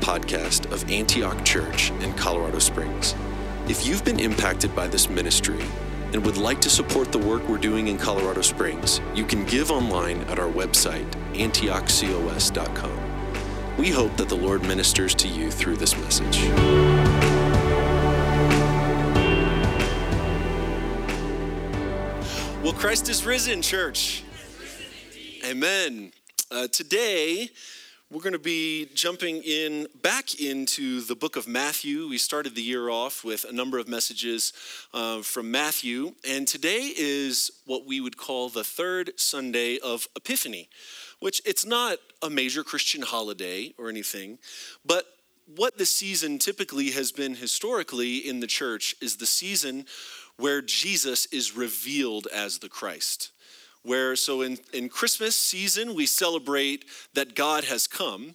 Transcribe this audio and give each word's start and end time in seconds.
podcast 0.00 0.70
of 0.72 0.90
Antioch 0.90 1.44
Church 1.44 1.90
in 2.00 2.12
Colorado 2.14 2.58
Springs. 2.58 3.14
If 3.68 3.86
you've 3.86 4.04
been 4.04 4.18
impacted 4.18 4.74
by 4.74 4.88
this 4.88 5.08
ministry 5.08 5.62
and 6.12 6.24
would 6.24 6.36
like 6.36 6.60
to 6.62 6.70
support 6.70 7.12
the 7.12 7.18
work 7.18 7.48
we're 7.48 7.58
doing 7.58 7.88
in 7.88 7.98
Colorado 7.98 8.42
Springs, 8.42 9.00
you 9.14 9.24
can 9.24 9.44
give 9.44 9.70
online 9.70 10.22
at 10.22 10.38
our 10.38 10.50
website, 10.50 11.08
antiochcos.com. 11.34 13.10
We 13.76 13.90
hope 13.90 14.16
that 14.16 14.28
the 14.28 14.36
Lord 14.36 14.62
ministers 14.62 15.14
to 15.16 15.28
you 15.28 15.50
through 15.50 15.76
this 15.76 15.96
message. 15.96 16.38
Well, 22.62 22.72
Christ 22.74 23.08
is 23.08 23.24
risen, 23.24 23.62
church. 23.62 24.22
Amen. 25.44 26.12
Uh, 26.50 26.66
today, 26.68 27.50
we're 28.10 28.20
going 28.20 28.32
to 28.32 28.40
be 28.40 28.88
jumping 28.92 29.40
in 29.44 29.86
back 30.02 30.40
into 30.40 31.00
the 31.00 31.14
book 31.14 31.36
of 31.36 31.46
Matthew. 31.46 32.08
We 32.08 32.18
started 32.18 32.56
the 32.56 32.62
year 32.62 32.88
off 32.88 33.22
with 33.22 33.44
a 33.44 33.52
number 33.52 33.78
of 33.78 33.88
messages 33.88 34.52
uh, 34.92 35.22
from 35.22 35.52
Matthew, 35.52 36.14
and 36.28 36.48
today 36.48 36.92
is 36.96 37.52
what 37.66 37.86
we 37.86 38.00
would 38.00 38.16
call 38.16 38.48
the 38.48 38.64
third 38.64 39.12
Sunday 39.14 39.78
of 39.78 40.08
Epiphany, 40.16 40.68
which 41.20 41.40
it's 41.46 41.64
not 41.64 41.98
a 42.20 42.28
major 42.28 42.64
Christian 42.64 43.02
holiday 43.02 43.74
or 43.78 43.88
anything, 43.88 44.38
but 44.84 45.04
what 45.54 45.78
the 45.78 45.86
season 45.86 46.40
typically 46.40 46.90
has 46.90 47.12
been 47.12 47.36
historically 47.36 48.16
in 48.16 48.40
the 48.40 48.46
church 48.48 48.96
is 49.00 49.16
the 49.16 49.26
season 49.26 49.84
where 50.36 50.62
Jesus 50.62 51.26
is 51.26 51.56
revealed 51.56 52.26
as 52.32 52.58
the 52.58 52.68
Christ 52.68 53.30
where 53.82 54.16
so 54.16 54.42
in, 54.42 54.58
in 54.72 54.88
christmas 54.88 55.36
season 55.36 55.94
we 55.94 56.06
celebrate 56.06 56.84
that 57.14 57.34
god 57.34 57.64
has 57.64 57.86
come. 57.86 58.34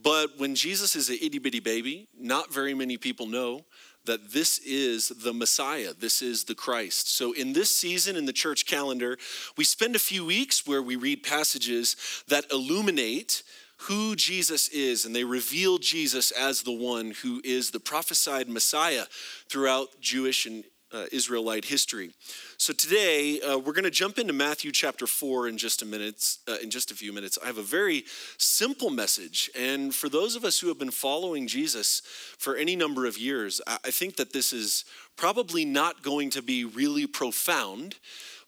But 0.00 0.38
when 0.38 0.54
jesus 0.54 0.96
is 0.96 1.08
an 1.10 1.18
itty-bitty 1.20 1.60
baby 1.60 2.08
not 2.18 2.52
very 2.52 2.74
many 2.74 2.96
people 2.96 3.26
know 3.26 3.64
that 4.04 4.32
this 4.32 4.58
is 4.60 5.08
the 5.08 5.34
messiah. 5.34 5.92
This 5.98 6.22
is 6.22 6.44
the 6.44 6.54
christ. 6.54 7.14
So 7.14 7.32
in 7.32 7.52
this 7.52 7.74
season 7.74 8.16
in 8.16 8.24
the 8.24 8.32
church 8.32 8.66
calendar 8.66 9.18
we 9.56 9.64
spend 9.64 9.96
a 9.96 10.00
few 10.00 10.24
weeks 10.24 10.66
where 10.66 10.82
we 10.82 10.96
read 10.96 11.22
passages 11.22 11.96
that 12.28 12.50
illuminate 12.50 13.42
who 13.82 14.16
Jesus 14.16 14.68
is, 14.70 15.04
and 15.04 15.14
they 15.14 15.22
reveal 15.22 15.78
Jesus 15.78 16.32
as 16.32 16.62
the 16.62 16.72
one 16.72 17.12
who 17.22 17.40
is 17.44 17.70
the 17.70 17.78
prophesied 17.78 18.48
Messiah 18.48 19.04
throughout 19.48 20.00
Jewish 20.00 20.46
and 20.46 20.64
uh, 20.92 21.06
Israelite 21.12 21.66
history. 21.66 22.10
So 22.56 22.72
today 22.72 23.40
uh, 23.40 23.58
we're 23.58 23.72
going 23.72 23.84
to 23.84 23.90
jump 23.90 24.18
into 24.18 24.32
Matthew 24.32 24.72
chapter 24.72 25.06
four 25.06 25.48
in 25.48 25.58
just 25.58 25.82
a 25.82 25.86
minute. 25.86 26.38
Uh, 26.46 26.56
in 26.62 26.70
just 26.70 26.90
a 26.90 26.94
few 26.94 27.12
minutes, 27.12 27.38
I 27.42 27.46
have 27.46 27.58
a 27.58 27.62
very 27.62 28.04
simple 28.36 28.90
message, 28.90 29.50
and 29.58 29.94
for 29.94 30.08
those 30.08 30.36
of 30.36 30.44
us 30.44 30.60
who 30.60 30.68
have 30.68 30.78
been 30.78 30.90
following 30.90 31.46
Jesus 31.46 32.02
for 32.38 32.56
any 32.56 32.76
number 32.76 33.06
of 33.06 33.18
years, 33.18 33.60
I, 33.66 33.78
I 33.84 33.90
think 33.90 34.16
that 34.16 34.32
this 34.32 34.52
is 34.52 34.84
probably 35.16 35.64
not 35.64 36.02
going 36.02 36.30
to 36.30 36.42
be 36.42 36.64
really 36.64 37.06
profound, 37.06 37.96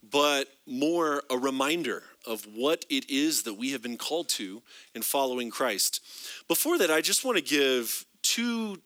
but 0.02 0.48
more 0.66 1.22
a 1.28 1.36
reminder 1.36 2.02
of 2.26 2.46
what 2.54 2.84
it 2.88 3.10
is 3.10 3.42
that 3.42 3.54
we 3.54 3.72
have 3.72 3.82
been 3.82 3.96
called 3.96 4.28
to 4.28 4.62
in 4.94 5.02
following 5.02 5.50
Christ. 5.50 6.00
Before 6.48 6.78
that, 6.78 6.90
I 6.90 7.00
just 7.00 7.24
want 7.24 7.38
to 7.38 7.44
give 7.44 8.04
two 8.22 8.80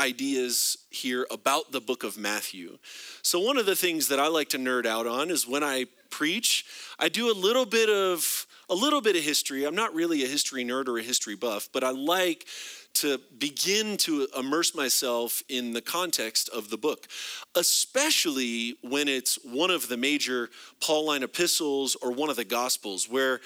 ideas 0.00 0.78
here 0.90 1.26
about 1.30 1.70
the 1.72 1.80
book 1.80 2.02
of 2.02 2.16
Matthew. 2.16 2.78
So, 3.22 3.38
one 3.38 3.58
of 3.58 3.66
the 3.66 3.76
things 3.76 4.08
that 4.08 4.18
I 4.18 4.28
like 4.28 4.48
to 4.50 4.58
nerd 4.58 4.86
out 4.86 5.06
on 5.06 5.30
is 5.30 5.46
when 5.46 5.62
I 5.62 5.86
preach, 6.08 6.64
I 6.98 7.08
do 7.08 7.30
a 7.30 7.36
little 7.36 7.66
bit 7.66 7.88
of 7.88 8.46
a 8.68 8.74
little 8.74 9.00
bit 9.00 9.16
of 9.16 9.22
history. 9.22 9.64
I'm 9.64 9.74
not 9.74 9.94
really 9.94 10.24
a 10.24 10.28
history 10.28 10.64
nerd 10.64 10.88
or 10.88 10.98
a 10.98 11.02
history 11.02 11.34
buff, 11.34 11.68
but 11.72 11.84
I 11.84 11.90
like 11.90 12.46
to 12.92 13.20
begin 13.38 13.96
to 13.96 14.26
immerse 14.36 14.74
myself 14.74 15.42
in 15.48 15.72
the 15.72 15.80
context 15.80 16.48
of 16.48 16.70
the 16.70 16.76
book, 16.76 17.06
especially 17.54 18.76
when 18.82 19.06
it's 19.06 19.38
one 19.44 19.70
of 19.70 19.88
the 19.88 19.96
major 19.96 20.50
Pauline 20.80 21.22
epistles 21.22 21.96
or 21.96 22.12
one 22.12 22.30
of 22.30 22.36
the 22.36 22.44
gospels 22.44 23.08
where 23.08 23.40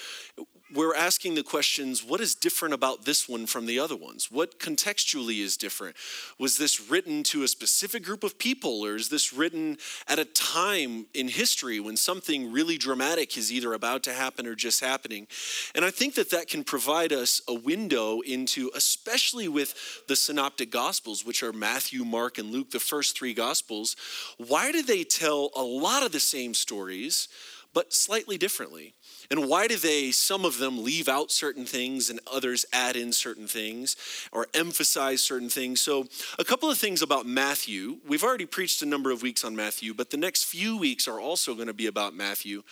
we're 0.74 0.94
asking 0.94 1.36
the 1.36 1.42
questions 1.42 2.02
what 2.02 2.20
is 2.20 2.34
different 2.34 2.74
about 2.74 3.04
this 3.04 3.28
one 3.28 3.46
from 3.46 3.66
the 3.66 3.78
other 3.78 3.96
ones? 3.96 4.30
What 4.30 4.58
contextually 4.58 5.40
is 5.40 5.56
different? 5.56 5.96
Was 6.38 6.58
this 6.58 6.90
written 6.90 7.22
to 7.24 7.44
a 7.44 7.48
specific 7.48 8.02
group 8.02 8.24
of 8.24 8.38
people, 8.38 8.84
or 8.84 8.96
is 8.96 9.08
this 9.08 9.32
written 9.32 9.78
at 10.08 10.18
a 10.18 10.24
time 10.24 11.06
in 11.14 11.28
history 11.28 11.78
when 11.78 11.96
something 11.96 12.50
really 12.50 12.76
dramatic 12.76 13.38
is 13.38 13.52
either 13.52 13.72
about 13.72 14.02
to 14.04 14.12
happen 14.12 14.46
or 14.46 14.54
just 14.54 14.80
happening? 14.80 15.28
And 15.74 15.84
I 15.84 15.90
think 15.90 16.14
that 16.16 16.30
that 16.30 16.48
can 16.48 16.64
provide 16.64 17.12
us 17.12 17.40
a 17.46 17.54
window 17.54 18.20
into, 18.20 18.70
especially 18.74 19.48
with 19.48 20.02
the 20.08 20.16
synoptic 20.16 20.70
gospels, 20.70 21.24
which 21.24 21.42
are 21.42 21.52
Matthew, 21.52 22.04
Mark, 22.04 22.38
and 22.38 22.50
Luke, 22.50 22.70
the 22.70 22.80
first 22.80 23.16
three 23.16 23.34
gospels, 23.34 23.96
why 24.38 24.72
do 24.72 24.82
they 24.82 25.04
tell 25.04 25.50
a 25.54 25.62
lot 25.62 26.04
of 26.04 26.12
the 26.12 26.20
same 26.20 26.54
stories, 26.54 27.28
but 27.72 27.92
slightly 27.92 28.38
differently? 28.38 28.94
And 29.34 29.48
why 29.48 29.66
do 29.66 29.76
they, 29.76 30.12
some 30.12 30.44
of 30.44 30.58
them, 30.58 30.84
leave 30.84 31.08
out 31.08 31.32
certain 31.32 31.66
things 31.66 32.08
and 32.08 32.20
others 32.32 32.64
add 32.72 32.94
in 32.94 33.12
certain 33.12 33.48
things 33.48 33.96
or 34.30 34.46
emphasize 34.54 35.22
certain 35.22 35.48
things? 35.48 35.80
So, 35.80 36.06
a 36.38 36.44
couple 36.44 36.70
of 36.70 36.78
things 36.78 37.02
about 37.02 37.26
Matthew. 37.26 37.98
We've 38.06 38.22
already 38.22 38.46
preached 38.46 38.80
a 38.82 38.86
number 38.86 39.10
of 39.10 39.22
weeks 39.22 39.42
on 39.42 39.56
Matthew, 39.56 39.92
but 39.92 40.10
the 40.10 40.16
next 40.16 40.44
few 40.44 40.76
weeks 40.76 41.08
are 41.08 41.18
also 41.18 41.56
going 41.56 41.66
to 41.66 41.74
be 41.74 41.88
about 41.88 42.14
Matthew, 42.14 42.62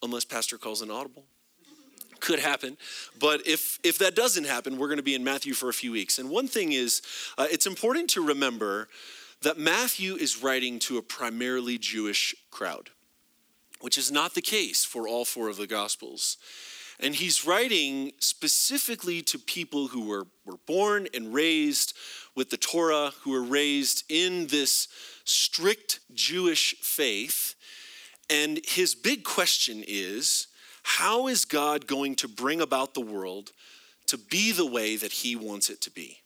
unless 0.00 0.24
Pastor 0.24 0.58
calls 0.58 0.80
an 0.80 0.92
audible. 0.92 1.24
Could 2.20 2.38
happen, 2.38 2.76
but 3.18 3.44
if 3.44 3.80
if 3.82 3.98
that 3.98 4.14
doesn't 4.14 4.44
happen, 4.44 4.78
we're 4.78 4.86
going 4.86 4.98
to 4.98 5.02
be 5.02 5.16
in 5.16 5.24
Matthew 5.24 5.54
for 5.54 5.68
a 5.68 5.74
few 5.74 5.90
weeks. 5.90 6.20
And 6.20 6.30
one 6.30 6.46
thing 6.46 6.70
is, 6.70 7.02
uh, 7.36 7.48
it's 7.50 7.66
important 7.66 8.10
to 8.10 8.24
remember 8.24 8.86
that 9.42 9.58
Matthew 9.58 10.14
is 10.14 10.40
writing 10.40 10.78
to 10.80 10.98
a 10.98 11.02
primarily 11.02 11.78
Jewish 11.78 12.32
crowd 12.52 12.90
which 13.80 13.98
is 13.98 14.10
not 14.10 14.34
the 14.34 14.42
case 14.42 14.84
for 14.84 15.06
all 15.06 15.24
four 15.24 15.48
of 15.48 15.56
the 15.56 15.66
Gospels. 15.66 16.36
And 16.98 17.14
he's 17.14 17.46
writing 17.46 18.12
specifically 18.20 19.20
to 19.22 19.38
people 19.38 19.88
who 19.88 20.06
were, 20.06 20.26
were 20.46 20.56
born 20.66 21.08
and 21.12 21.34
raised 21.34 21.94
with 22.34 22.50
the 22.50 22.56
Torah, 22.56 23.12
who 23.22 23.32
were 23.32 23.42
raised 23.42 24.04
in 24.08 24.46
this 24.46 24.88
strict 25.24 26.00
Jewish 26.14 26.74
faith. 26.80 27.54
And 28.30 28.60
his 28.64 28.94
big 28.94 29.24
question 29.24 29.84
is 29.86 30.46
how 30.82 31.26
is 31.26 31.44
God 31.44 31.86
going 31.86 32.14
to 32.16 32.28
bring 32.28 32.60
about 32.60 32.94
the 32.94 33.00
world 33.00 33.50
to 34.06 34.16
be 34.16 34.52
the 34.52 34.66
way 34.66 34.96
that 34.96 35.12
he 35.12 35.36
wants 35.36 35.68
it 35.68 35.80
to 35.82 35.90
be? 35.90 36.20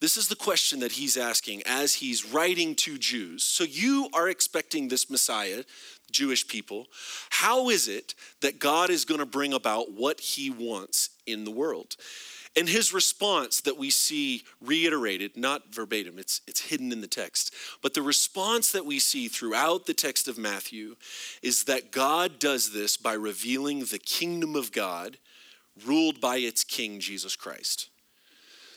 This 0.00 0.16
is 0.18 0.28
the 0.28 0.36
question 0.36 0.80
that 0.80 0.92
he's 0.92 1.16
asking 1.16 1.62
as 1.64 1.94
he's 1.94 2.24
writing 2.24 2.74
to 2.76 2.98
Jews. 2.98 3.42
So 3.44 3.64
you 3.64 4.08
are 4.12 4.28
expecting 4.28 4.88
this 4.88 5.08
Messiah 5.08 5.64
Jewish 6.10 6.46
people, 6.46 6.86
how 7.30 7.68
is 7.68 7.88
it 7.88 8.14
that 8.40 8.58
God 8.58 8.90
is 8.90 9.04
going 9.04 9.20
to 9.20 9.26
bring 9.26 9.52
about 9.52 9.92
what 9.92 10.20
he 10.20 10.50
wants 10.50 11.10
in 11.26 11.44
the 11.44 11.50
world? 11.50 11.96
And 12.56 12.68
his 12.68 12.94
response 12.94 13.60
that 13.62 13.76
we 13.76 13.90
see 13.90 14.44
reiterated, 14.62 15.36
not 15.36 15.74
verbatim, 15.74 16.18
it's, 16.18 16.40
it's 16.46 16.60
hidden 16.60 16.90
in 16.90 17.02
the 17.02 17.06
text, 17.06 17.52
but 17.82 17.92
the 17.92 18.00
response 18.00 18.72
that 18.72 18.86
we 18.86 18.98
see 18.98 19.28
throughout 19.28 19.84
the 19.84 19.92
text 19.92 20.26
of 20.26 20.38
Matthew 20.38 20.96
is 21.42 21.64
that 21.64 21.90
God 21.90 22.38
does 22.38 22.72
this 22.72 22.96
by 22.96 23.12
revealing 23.12 23.80
the 23.80 23.98
kingdom 23.98 24.56
of 24.56 24.72
God 24.72 25.18
ruled 25.84 26.18
by 26.18 26.38
its 26.38 26.64
king, 26.64 26.98
Jesus 26.98 27.36
Christ. 27.36 27.90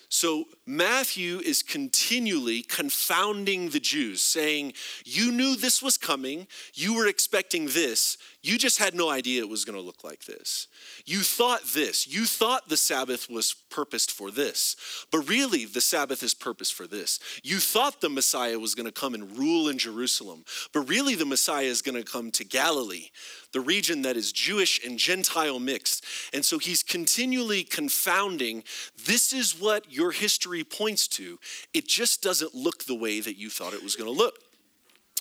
So 0.09 0.45
Matthew 0.69 1.39
is 1.39 1.63
continually 1.63 2.61
confounding 2.61 3.69
the 3.69 3.79
Jews, 3.79 4.21
saying, 4.21 4.73
You 5.03 5.31
knew 5.31 5.55
this 5.55 5.81
was 5.81 5.97
coming, 5.97 6.45
you 6.75 6.93
were 6.93 7.07
expecting 7.07 7.65
this, 7.65 8.19
you 8.41 8.57
just 8.57 8.79
had 8.79 8.95
no 8.95 9.09
idea 9.09 9.41
it 9.41 9.49
was 9.49 9.65
going 9.65 9.77
to 9.77 9.83
look 9.83 10.01
like 10.01 10.23
this. 10.23 10.67
You 11.05 11.19
thought 11.19 11.61
this. 11.73 12.07
You 12.07 12.23
thought 12.25 12.69
the 12.69 12.77
Sabbath 12.77 13.29
was 13.29 13.53
purposed 13.69 14.11
for 14.11 14.31
this. 14.31 14.77
But 15.11 15.27
really, 15.27 15.65
the 15.65 15.81
Sabbath 15.81 16.23
is 16.23 16.33
purposed 16.33 16.73
for 16.73 16.87
this. 16.87 17.19
You 17.43 17.57
thought 17.57 17.99
the 17.99 18.09
Messiah 18.09 18.57
was 18.57 18.75
going 18.75 18.85
to 18.85 18.93
come 18.93 19.13
and 19.13 19.37
rule 19.37 19.67
in 19.67 19.77
Jerusalem. 19.77 20.45
But 20.73 20.87
really, 20.87 21.15
the 21.15 21.25
Messiah 21.25 21.65
is 21.65 21.81
going 21.81 22.01
to 22.01 22.09
come 22.09 22.31
to 22.31 22.45
Galilee, 22.45 23.09
the 23.51 23.59
region 23.59 24.03
that 24.03 24.15
is 24.15 24.31
Jewish 24.31 24.85
and 24.85 24.97
Gentile 24.97 25.59
mixed. 25.59 26.05
And 26.31 26.45
so 26.45 26.59
he's 26.59 26.81
continually 26.81 27.63
confounding 27.63 28.63
this 29.05 29.33
is 29.33 29.59
what 29.59 29.91
your 29.91 30.11
history 30.11 30.58
points 30.63 31.07
to. 31.09 31.39
It 31.73 31.87
just 31.87 32.21
doesn't 32.21 32.55
look 32.55 32.85
the 32.85 32.95
way 32.95 33.19
that 33.19 33.37
you 33.37 33.49
thought 33.49 33.73
it 33.73 33.83
was 33.83 33.95
going 33.95 34.11
to 34.11 34.17
look. 34.17 34.35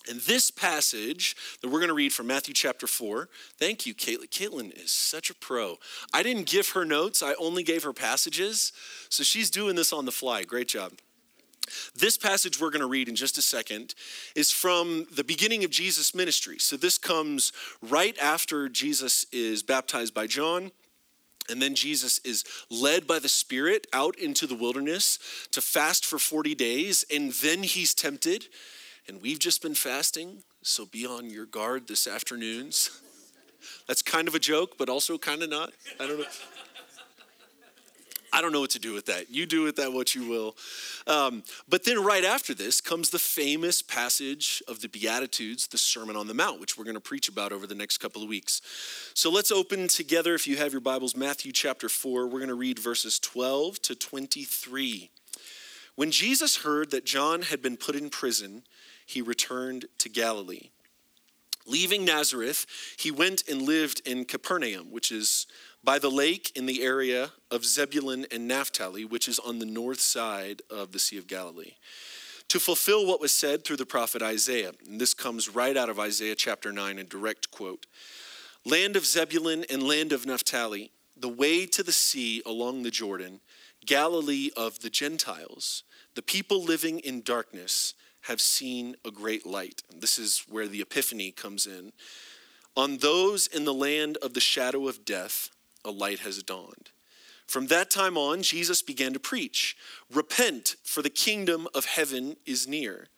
And 0.09 0.21
this 0.23 0.51
passage 0.51 1.37
that 1.61 1.69
we're 1.69 1.81
going 1.81 1.89
to 1.89 1.95
read 1.95 2.15
from 2.15 2.29
Matthew 2.29 2.55
chapter 2.55 2.87
4, 2.87 3.29
thank 3.59 3.85
you, 3.85 3.95
Caitlin. 3.95 4.31
Caitlin 4.31 4.73
is 4.83 4.91
such 4.91 5.29
a 5.29 5.35
pro. 5.35 5.77
I 6.15 6.23
didn't 6.23 6.47
give 6.47 6.71
her 6.71 6.85
notes, 6.85 7.23
I 7.23 7.35
only 7.35 7.63
gave 7.63 7.83
her 7.83 7.93
passages. 7.93 8.73
So 9.11 9.23
she's 9.23 9.51
doing 9.51 9.77
this 9.77 9.93
on 9.93 10.07
the 10.07 10.13
fly. 10.13 10.45
Great 10.45 10.69
job. 10.69 10.93
This 11.95 12.17
passage 12.17 12.59
we're 12.59 12.71
going 12.71 12.81
to 12.81 12.89
read 12.89 13.11
in 13.11 13.17
just 13.17 13.37
a 13.37 13.43
second 13.43 13.95
is 14.35 14.51
from 14.51 15.07
the 15.15 15.25
beginning 15.25 15.65
of 15.65 15.71
Jesus' 15.71 16.15
ministry. 16.15 16.59
So 16.59 16.79
this 16.79 16.97
comes 16.97 17.53
right 17.83 18.17
after 18.19 18.71
Jesus 18.71 19.27
is 19.31 19.63
baptized 19.63 20.15
by 20.15 20.27
John. 20.27 20.71
And 21.51 21.61
then 21.61 21.75
Jesus 21.75 22.19
is 22.21 22.45
led 22.71 23.07
by 23.07 23.19
the 23.19 23.29
Spirit 23.29 23.87
out 23.93 24.19
into 24.19 24.47
the 24.47 24.55
wilderness 24.55 25.19
to 25.53 25.61
fast 25.61 26.05
for 26.05 26.19
40 26.19 26.55
days. 26.55 27.05
And 27.13 27.33
then 27.33 27.63
he's 27.63 27.95
tempted. 27.95 28.47
And 29.09 29.23
we've 29.23 29.39
just 29.39 29.63
been 29.63 29.75
fasting, 29.75 30.43
so 30.63 30.85
be 30.85 31.07
on 31.07 31.31
your 31.31 31.47
guard 31.47 31.89
this 31.89 32.07
afternoons. 32.07 32.91
That's 33.89 34.03
kind 34.03 34.29
of 34.29 34.35
a 34.35 34.39
joke, 34.39 34.77
but 34.79 34.89
also 34.89 35.17
kind 35.17 35.43
of 35.43 35.49
not. 35.49 35.73
I 35.99 36.07
don't 36.07 36.19
know. 36.19 36.27
I 38.33 38.43
don't 38.43 38.53
know 38.53 38.61
what 38.61 38.71
to 38.71 38.79
do 38.79 38.95
with 38.95 39.07
that. 39.07 39.31
You 39.31 39.47
do 39.47 39.63
with 39.63 39.77
that 39.77 39.93
what 39.93 40.15
you 40.15 40.29
will. 40.29 40.57
Um, 41.07 41.43
but 41.69 41.85
then, 41.85 42.03
right 42.03 42.25
after 42.25 42.55
this, 42.55 42.81
comes 42.81 43.11
the 43.11 43.19
famous 43.19 43.83
passage 43.83 44.63
of 44.69 44.81
the 44.81 44.89
Beatitudes, 44.89 45.67
the 45.67 45.79
Sermon 45.79 46.17
on 46.17 46.27
the 46.27 46.35
Mount, 46.35 46.61
which 46.61 46.77
we're 46.77 46.85
going 46.85 46.95
to 46.95 47.01
preach 47.01 47.29
about 47.29 47.53
over 47.53 47.67
the 47.67 47.75
next 47.75 47.99
couple 47.99 48.23
of 48.23 48.29
weeks. 48.29 48.61
So 49.15 49.31
let's 49.31 49.51
open 49.51 49.89
together, 49.89 50.35
if 50.35 50.47
you 50.47 50.57
have 50.57 50.73
your 50.73 50.81
Bibles, 50.81 51.17
Matthew 51.17 51.53
chapter 51.53 51.89
4. 51.89 52.27
We're 52.27 52.39
going 52.39 52.49
to 52.49 52.55
read 52.55 52.79
verses 52.79 53.19
12 53.19 53.81
to 53.83 53.95
23. 53.95 55.11
When 55.95 56.11
Jesus 56.11 56.59
heard 56.59 56.91
that 56.93 57.05
John 57.05 57.43
had 57.43 57.61
been 57.61 57.77
put 57.77 57.97
in 57.97 58.11
prison, 58.11 58.63
he 59.05 59.23
returned 59.23 59.87
to 59.99 60.09
Galilee. 60.09 60.71
Leaving 61.67 62.05
Nazareth, 62.05 62.67
he 62.99 63.11
went 63.11 63.43
and 63.49 63.63
lived 63.63 64.01
in 64.07 64.25
Capernaum, 64.25 64.91
which 64.91 65.13
is 65.13 65.47
by 65.89 65.99
the 65.99 66.11
lake 66.11 66.53
in 66.55 66.67
the 66.67 66.83
area 66.83 67.31
of 67.51 67.65
Zebulun 67.65 68.27
and 68.31 68.47
Naphtali, 68.47 69.07
which 69.07 69.27
is 69.27 69.39
on 69.39 69.59
the 69.59 69.65
north 69.65 70.01
side 70.01 70.61
of 70.69 70.93
the 70.93 70.99
Sea 70.99 71.17
of 71.17 71.27
Galilee, 71.27 71.77
to 72.49 72.61
fulfill 72.61 73.07
what 73.07 73.23
was 73.23 73.33
said 73.33 73.65
through 73.65 73.79
the 73.79 73.87
prophet 73.87 74.21
Isaiah. 74.21 74.73
And 74.87 75.01
this 75.01 75.15
comes 75.15 75.49
right 75.49 75.75
out 75.79 75.89
of 75.89 75.99
Isaiah 75.99 76.35
chapter 76.35 76.73
9, 76.73 76.99
a 76.99 77.05
direct 77.05 77.51
quote 77.51 77.87
Land 78.67 78.97
of 78.97 79.07
Zebulun 79.07 79.65
and 79.71 79.83
land 79.83 80.13
of 80.13 80.27
Naphtali, 80.27 80.91
the 81.17 81.27
way 81.27 81.65
to 81.65 81.83
the 81.83 81.91
sea 81.91 82.43
along 82.45 82.83
the 82.83 82.91
Jordan, 82.91 83.41
Galilee 83.87 84.51
of 84.59 84.81
the 84.81 84.91
Gentiles, 84.91 85.85
the 86.15 86.21
people 86.21 86.63
living 86.63 86.99
in 86.99 87.23
darkness 87.23 87.95
have 88.25 88.43
seen 88.43 88.95
a 89.07 89.11
great 89.11 89.47
light. 89.47 89.81
This 89.99 90.19
is 90.19 90.45
where 90.51 90.69
the 90.69 90.83
epiphany 90.83 91.31
comes 91.31 91.67
in. 91.67 91.93
On 92.77 92.99
those 92.99 93.47
in 93.47 93.65
the 93.65 93.73
land 93.73 94.19
of 94.19 94.35
the 94.35 94.41
shadow 94.41 94.87
of 94.87 95.07
death, 95.07 95.49
a 95.85 95.91
light 95.91 96.21
has 96.21 96.43
dawned. 96.43 96.91
From 97.47 97.69
that 97.69 97.91
time 97.91 98.19
on, 98.19 98.43
Jesus 98.43 98.83
began 98.83 99.13
to 99.15 99.21
preach 99.21 99.77
Repent, 100.13 100.77
for 100.85 101.03
the 101.03 101.11
kingdom 101.11 101.67
of 101.75 101.87
heaven 101.87 102.37
is 102.45 102.69
near. 102.69 103.09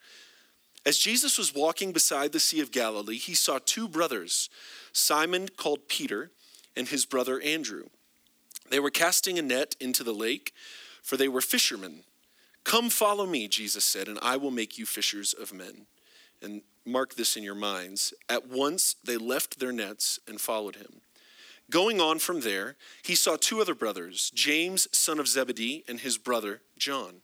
As 0.86 0.98
Jesus 0.98 1.36
was 1.36 1.54
walking 1.54 1.92
beside 1.92 2.32
the 2.32 2.40
Sea 2.40 2.60
of 2.60 2.70
Galilee, 2.70 3.18
he 3.18 3.34
saw 3.34 3.58
two 3.58 3.88
brothers, 3.88 4.48
Simon 4.92 5.48
called 5.48 5.88
Peter 5.88 6.30
and 6.76 6.88
his 6.88 7.04
brother 7.04 7.40
Andrew. 7.40 7.84
They 8.70 8.80
were 8.80 8.90
casting 8.90 9.38
a 9.38 9.42
net 9.42 9.76
into 9.80 10.04
the 10.04 10.14
lake, 10.14 10.54
for 11.02 11.16
they 11.16 11.28
were 11.28 11.40
fishermen. 11.40 12.04
Come 12.64 12.88
follow 12.88 13.26
me, 13.26 13.48
Jesus 13.48 13.84
said, 13.84 14.06
and 14.08 14.18
I 14.22 14.36
will 14.36 14.50
make 14.50 14.78
you 14.78 14.86
fishers 14.86 15.32
of 15.34 15.52
men. 15.52 15.86
And 16.40 16.62
mark 16.86 17.14
this 17.14 17.36
in 17.36 17.42
your 17.42 17.54
minds. 17.54 18.14
At 18.28 18.48
once 18.48 18.94
they 19.04 19.16
left 19.16 19.58
their 19.58 19.72
nets 19.72 20.18
and 20.26 20.40
followed 20.40 20.76
him. 20.76 21.00
Going 21.70 22.00
on 22.00 22.18
from 22.18 22.40
there, 22.40 22.76
he 23.02 23.14
saw 23.14 23.36
two 23.36 23.60
other 23.60 23.74
brothers, 23.74 24.32
James, 24.34 24.88
son 24.92 25.20
of 25.20 25.28
Zebedee, 25.28 25.84
and 25.88 26.00
his 26.00 26.18
brother, 26.18 26.62
John. 26.76 27.22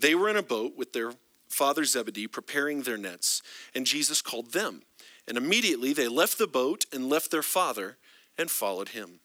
They 0.00 0.14
were 0.14 0.30
in 0.30 0.36
a 0.36 0.42
boat 0.42 0.72
with 0.76 0.92
their 0.92 1.12
father 1.48 1.84
Zebedee, 1.84 2.26
preparing 2.26 2.82
their 2.82 2.96
nets, 2.96 3.42
and 3.74 3.86
Jesus 3.86 4.22
called 4.22 4.52
them. 4.52 4.82
And 5.28 5.36
immediately 5.36 5.92
they 5.92 6.08
left 6.08 6.38
the 6.38 6.46
boat 6.46 6.86
and 6.92 7.08
left 7.08 7.30
their 7.30 7.42
father 7.42 7.98
and 8.36 8.50
followed 8.50 8.90
him. 8.90 9.20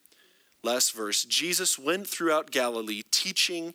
Last 0.61 0.93
verse 0.93 1.23
Jesus 1.23 1.79
went 1.79 2.07
throughout 2.07 2.51
Galilee, 2.51 3.03
teaching 3.11 3.73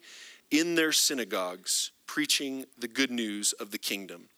in 0.50 0.74
their 0.74 0.92
synagogues, 0.92 1.92
preaching 2.06 2.66
the 2.78 2.88
good 2.88 3.10
news 3.10 3.52
of 3.54 3.70
the 3.70 3.78
kingdom, 3.78 4.28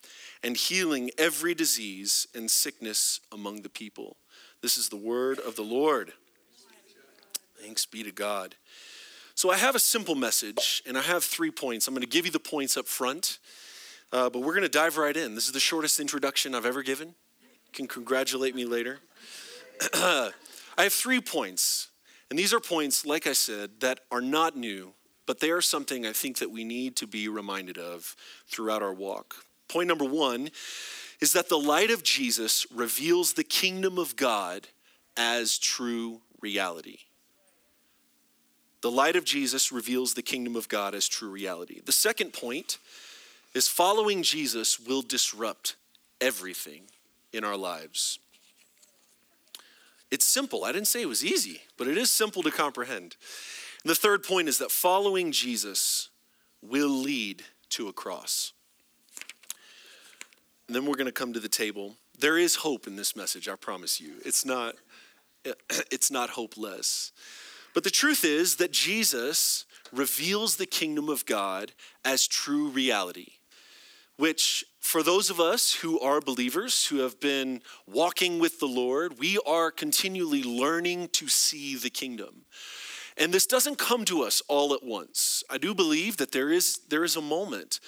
and 0.41 0.55
healing 0.55 1.11
every 1.17 1.53
disease 1.53 2.27
and 2.33 2.49
sickness 2.49 3.19
among 3.31 3.61
the 3.61 3.69
people. 3.69 4.15
This 4.61 4.77
is 4.77 4.89
the 4.89 4.95
word 4.95 5.39
of 5.39 5.55
the 5.55 5.63
Lord. 5.63 6.13
Thanks 7.59 7.85
be 7.85 8.03
to 8.03 8.11
God. 8.11 8.55
So 9.33 9.49
I 9.49 9.57
have 9.57 9.75
a 9.75 9.79
simple 9.79 10.15
message, 10.15 10.83
and 10.85 10.97
I 10.97 11.01
have 11.01 11.23
three 11.23 11.51
points. 11.51 11.87
I'm 11.87 11.93
going 11.93 12.01
to 12.01 12.07
give 12.07 12.25
you 12.25 12.31
the 12.31 12.39
points 12.39 12.77
up 12.77 12.87
front, 12.87 13.39
uh, 14.11 14.29
but 14.29 14.39
we're 14.39 14.53
going 14.53 14.63
to 14.63 14.69
dive 14.69 14.97
right 14.97 15.15
in. 15.15 15.35
This 15.35 15.47
is 15.47 15.53
the 15.53 15.59
shortest 15.59 15.99
introduction 15.99 16.53
I've 16.55 16.65
ever 16.65 16.83
given. 16.83 17.09
You 17.09 17.71
can 17.73 17.87
congratulate 17.87 18.55
me 18.55 18.65
later. 18.65 18.99
I 19.93 20.31
have 20.77 20.93
three 20.93 21.21
points, 21.21 21.89
and 22.29 22.37
these 22.37 22.53
are 22.53 22.59
points, 22.59 23.05
like 23.05 23.27
I 23.27 23.33
said, 23.33 23.79
that 23.79 24.01
are 24.11 24.21
not 24.21 24.55
new, 24.55 24.93
but 25.25 25.39
they 25.39 25.51
are 25.51 25.61
something 25.61 26.05
I 26.05 26.13
think 26.13 26.37
that 26.37 26.51
we 26.51 26.63
need 26.63 26.95
to 26.97 27.07
be 27.07 27.27
reminded 27.27 27.77
of 27.77 28.15
throughout 28.47 28.81
our 28.81 28.93
walk. 28.93 29.35
Point 29.67 29.87
number 29.87 30.05
one 30.05 30.49
is 31.19 31.33
that 31.33 31.49
the 31.49 31.59
light 31.59 31.89
of 31.89 32.03
Jesus 32.03 32.65
reveals 32.73 33.33
the 33.33 33.43
kingdom 33.43 33.97
of 33.97 34.15
God 34.15 34.67
as 35.15 35.57
true 35.57 36.21
reality. 36.39 36.99
The 38.87 38.91
light 38.91 39.17
of 39.17 39.25
Jesus 39.25 39.69
reveals 39.69 40.13
the 40.13 40.21
kingdom 40.21 40.55
of 40.55 40.69
God 40.69 40.95
as 40.95 41.09
true 41.09 41.29
reality. 41.29 41.81
The 41.83 41.91
second 41.91 42.31
point 42.31 42.77
is 43.53 43.67
following 43.67 44.23
Jesus 44.23 44.79
will 44.79 45.01
disrupt 45.01 45.75
everything 46.21 46.83
in 47.33 47.43
our 47.43 47.57
lives. 47.57 48.17
It's 50.09 50.23
simple. 50.23 50.63
I 50.63 50.71
didn't 50.71 50.87
say 50.87 51.01
it 51.01 51.09
was 51.09 51.21
easy, 51.21 51.63
but 51.77 51.89
it 51.89 51.97
is 51.97 52.09
simple 52.09 52.41
to 52.43 52.49
comprehend. 52.49 53.17
And 53.83 53.89
the 53.89 53.93
third 53.93 54.23
point 54.23 54.47
is 54.47 54.57
that 54.59 54.71
following 54.71 55.33
Jesus 55.33 56.07
will 56.61 56.87
lead 56.87 57.43
to 57.71 57.89
a 57.89 57.93
cross. 57.93 58.53
And 60.67 60.73
then 60.77 60.85
we're 60.85 60.95
going 60.95 61.07
to 61.07 61.11
come 61.11 61.33
to 61.33 61.41
the 61.41 61.49
table. 61.49 61.97
There 62.17 62.37
is 62.37 62.55
hope 62.55 62.87
in 62.87 62.95
this 62.95 63.17
message, 63.17 63.49
I 63.49 63.57
promise 63.57 63.99
you. 63.99 64.13
It's 64.23 64.45
not 64.45 64.75
it's 65.91 66.09
not 66.09 66.29
hopeless. 66.29 67.11
But 67.77 67.83
the 67.83 67.91
truth 67.91 68.25
is 68.25 68.55
that 68.55 68.71
Jesus 68.71 69.65
reveals 69.93 70.55
the 70.55 70.65
kingdom 70.65 71.09
of 71.09 71.27
God 71.27 71.73
as 72.03 72.25
true 72.25 72.69
reality, 72.69 73.33
which 74.15 74.65
for 74.79 75.03
those 75.03 75.29
of 75.29 75.39
us 75.39 75.75
who 75.75 75.99
are 75.99 76.19
believers, 76.19 76.87
who 76.87 77.01
have 77.01 77.19
been 77.19 77.61
walking 77.85 78.39
with 78.39 78.59
the 78.59 78.65
Lord, 78.65 79.19
we 79.19 79.37
are 79.45 79.69
continually 79.69 80.41
learning 80.41 81.09
to 81.09 81.27
see 81.27 81.75
the 81.75 81.91
kingdom. 81.91 82.45
And 83.15 83.31
this 83.31 83.45
doesn't 83.45 83.77
come 83.77 84.05
to 84.05 84.23
us 84.23 84.41
all 84.47 84.73
at 84.73 84.83
once. 84.83 85.43
I 85.47 85.59
do 85.59 85.75
believe 85.75 86.17
that 86.17 86.31
there 86.31 86.49
is, 86.49 86.79
there 86.89 87.03
is 87.03 87.15
a 87.15 87.21
moment 87.21 87.79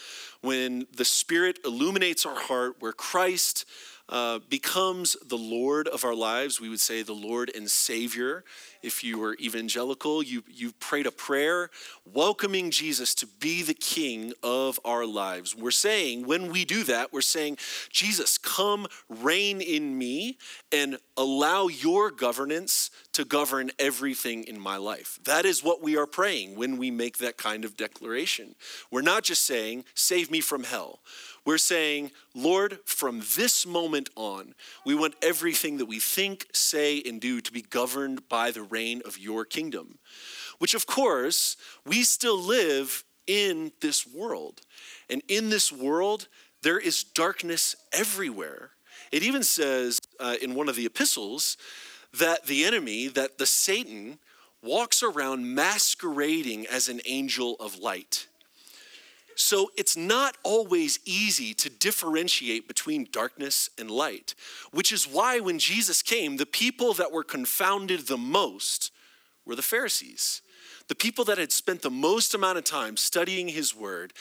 when 0.41 0.85
the 0.95 1.03
Spirit 1.03 1.57
illuminates 1.65 2.27
our 2.27 2.39
heart, 2.39 2.75
where 2.77 2.93
Christ 2.93 3.65
uh, 4.09 4.39
becomes 4.49 5.15
the 5.25 5.37
Lord 5.37 5.87
of 5.87 6.03
our 6.03 6.15
lives. 6.15 6.59
We 6.59 6.69
would 6.69 6.79
say 6.79 7.03
the 7.03 7.13
Lord 7.13 7.51
and 7.55 7.69
Savior. 7.69 8.43
If 8.81 9.03
you 9.03 9.19
were 9.19 9.37
evangelical, 9.39 10.23
you, 10.23 10.43
you 10.49 10.71
prayed 10.73 11.05
a 11.05 11.11
prayer 11.11 11.69
welcoming 12.11 12.71
Jesus 12.71 13.13
to 13.15 13.27
be 13.27 13.61
the 13.61 13.73
King 13.73 14.33
of 14.41 14.79
our 14.83 15.05
lives. 15.05 15.55
We're 15.55 15.71
saying, 15.71 16.25
when 16.25 16.51
we 16.51 16.65
do 16.65 16.83
that, 16.85 17.13
we're 17.13 17.21
saying, 17.21 17.57
Jesus, 17.89 18.37
come 18.37 18.87
reign 19.07 19.61
in 19.61 19.97
me 19.97 20.37
and 20.71 20.97
allow 21.15 21.67
your 21.67 22.09
governance 22.09 22.89
to 23.19 23.25
govern 23.25 23.69
everything 23.77 24.45
in 24.45 24.57
my 24.57 24.77
life. 24.77 25.19
That 25.25 25.43
is 25.43 25.61
what 25.61 25.83
we 25.83 25.97
are 25.97 26.05
praying 26.05 26.55
when 26.55 26.77
we 26.77 26.89
make 26.89 27.17
that 27.17 27.35
kind 27.35 27.65
of 27.65 27.75
declaration. 27.75 28.55
We're 28.91 29.01
not 29.01 29.23
just 29.23 29.43
saying, 29.43 29.83
save 29.93 30.31
me 30.31 30.39
from 30.39 30.63
hell. 30.63 30.99
We're 31.43 31.57
saying, 31.57 32.11
Lord, 32.33 32.79
from 32.85 33.21
this 33.35 33.65
moment 33.65 34.09
on, 34.15 34.55
we 34.85 34.95
want 34.95 35.15
everything 35.21 35.79
that 35.79 35.85
we 35.85 35.99
think, 35.99 36.47
say, 36.53 37.01
and 37.05 37.19
do 37.19 37.41
to 37.41 37.51
be 37.51 37.61
governed 37.61 38.29
by 38.29 38.51
the 38.51 38.63
reign 38.63 39.01
of 39.03 39.17
your 39.17 39.43
kingdom. 39.43 39.99
Which, 40.59 40.73
of 40.73 40.87
course, 40.87 41.57
we 41.85 42.03
still 42.03 42.39
live 42.39 43.03
in 43.27 43.73
this 43.81 44.07
world. 44.07 44.61
And 45.09 45.21
in 45.27 45.49
this 45.49 45.73
world, 45.73 46.29
there 46.61 46.79
is 46.79 47.03
darkness 47.03 47.75
everywhere. 47.91 48.69
It 49.11 49.23
even 49.23 49.43
says 49.43 49.99
uh, 50.21 50.35
in 50.41 50.55
one 50.55 50.69
of 50.69 50.77
the 50.77 50.85
epistles 50.85 51.57
that 52.17 52.45
the 52.47 52.65
enemy, 52.65 53.07
that 53.07 53.37
the 53.37 53.45
Satan, 53.45 54.19
walks 54.61 55.01
around 55.03 55.53
masquerading 55.55 56.67
as 56.67 56.89
an 56.89 57.01
angel 57.05 57.55
of 57.59 57.77
light. 57.77 58.27
So 59.35 59.71
it's 59.77 59.95
not 59.95 60.35
always 60.43 60.99
easy 61.05 61.53
to 61.53 61.69
differentiate 61.69 62.67
between 62.67 63.07
darkness 63.09 63.69
and 63.77 63.89
light, 63.89 64.35
which 64.71 64.91
is 64.91 65.07
why 65.07 65.39
when 65.39 65.59
Jesus 65.59 66.01
came, 66.01 66.35
the 66.35 66.45
people 66.45 66.93
that 66.95 67.13
were 67.13 67.23
confounded 67.23 68.07
the 68.07 68.17
most 68.17 68.91
were 69.45 69.55
the 69.55 69.61
Pharisees. 69.61 70.41
the 70.89 70.95
people 70.95 71.23
that 71.23 71.37
had 71.37 71.51
spent 71.51 71.81
the 71.81 71.89
most 71.89 72.33
amount 72.33 72.57
of 72.57 72.63
time 72.63 72.97
studying 72.97 73.47
his 73.47 73.75
word, 73.75 74.11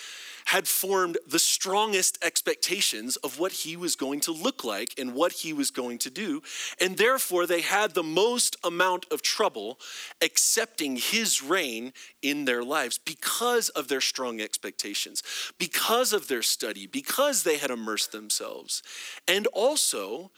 had 0.48 0.66
formed 0.66 1.18
the 1.26 1.38
strongest 1.38 2.16
expectations 2.24 3.16
of 3.16 3.38
what 3.38 3.52
he 3.52 3.76
was 3.76 3.94
going 3.96 4.18
to 4.18 4.32
look 4.32 4.64
like 4.64 4.94
and 4.98 5.14
what 5.14 5.30
he 5.30 5.52
was 5.52 5.70
going 5.70 5.98
to 5.98 6.08
do. 6.08 6.42
And 6.80 6.96
therefore, 6.96 7.46
they 7.46 7.60
had 7.60 7.92
the 7.92 8.02
most 8.02 8.56
amount 8.64 9.04
of 9.10 9.20
trouble 9.20 9.78
accepting 10.22 10.96
his 10.96 11.42
reign 11.42 11.92
in 12.22 12.46
their 12.46 12.64
lives 12.64 12.96
because 12.96 13.68
of 13.68 13.88
their 13.88 14.00
strong 14.00 14.40
expectations, 14.40 15.22
because 15.58 16.14
of 16.14 16.28
their 16.28 16.42
study, 16.42 16.86
because 16.86 17.42
they 17.42 17.58
had 17.58 17.70
immersed 17.70 18.12
themselves, 18.12 18.82
and 19.28 19.46
also 19.48 20.30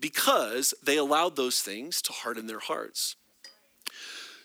because 0.00 0.74
they 0.82 0.96
allowed 0.96 1.36
those 1.36 1.62
things 1.62 2.02
to 2.02 2.12
harden 2.12 2.48
their 2.48 2.58
hearts. 2.58 3.14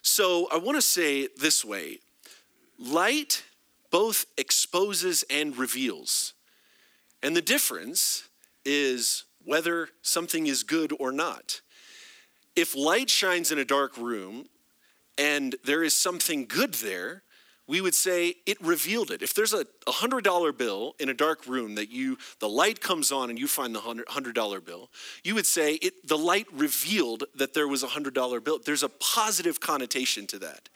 So 0.03 0.47
I 0.51 0.57
want 0.57 0.77
to 0.77 0.81
say 0.81 1.27
this 1.35 1.65
way 1.65 2.01
light 2.77 3.43
both 3.91 4.25
exposes 4.37 5.23
and 5.29 5.57
reveals. 5.57 6.33
And 7.23 7.35
the 7.35 7.41
difference 7.41 8.27
is 8.65 9.25
whether 9.43 9.89
something 10.01 10.47
is 10.47 10.63
good 10.63 10.93
or 10.99 11.11
not. 11.11 11.61
If 12.55 12.75
light 12.75 13.09
shines 13.09 13.51
in 13.51 13.59
a 13.59 13.65
dark 13.65 13.97
room 13.97 14.47
and 15.17 15.55
there 15.63 15.83
is 15.83 15.95
something 15.95 16.45
good 16.45 16.73
there, 16.75 17.23
we 17.67 17.81
would 17.81 17.93
say 17.93 18.35
it 18.45 18.57
revealed 18.61 19.11
it. 19.11 19.21
If 19.21 19.33
there's 19.33 19.53
a 19.53 19.65
$100 19.87 20.57
bill 20.57 20.95
in 20.99 21.09
a 21.09 21.13
dark 21.13 21.45
room 21.45 21.75
that 21.75 21.89
you, 21.89 22.17
the 22.39 22.47
light 22.47 22.79
comes 22.79 23.11
on 23.11 23.29
and 23.29 23.37
you 23.37 23.47
find 23.47 23.75
the 23.75 23.81
$100 23.81 24.65
bill, 24.65 24.89
you 25.23 25.35
would 25.35 25.45
say 25.45 25.75
it, 25.75 26.07
the 26.07 26.17
light 26.17 26.47
revealed 26.53 27.25
that 27.35 27.53
there 27.53 27.67
was 27.67 27.83
a 27.83 27.87
$100 27.87 28.43
bill. 28.43 28.59
There's 28.63 28.83
a 28.83 28.89
positive 28.89 29.59
connotation 29.59 30.27
to 30.27 30.39
that. 30.39 30.69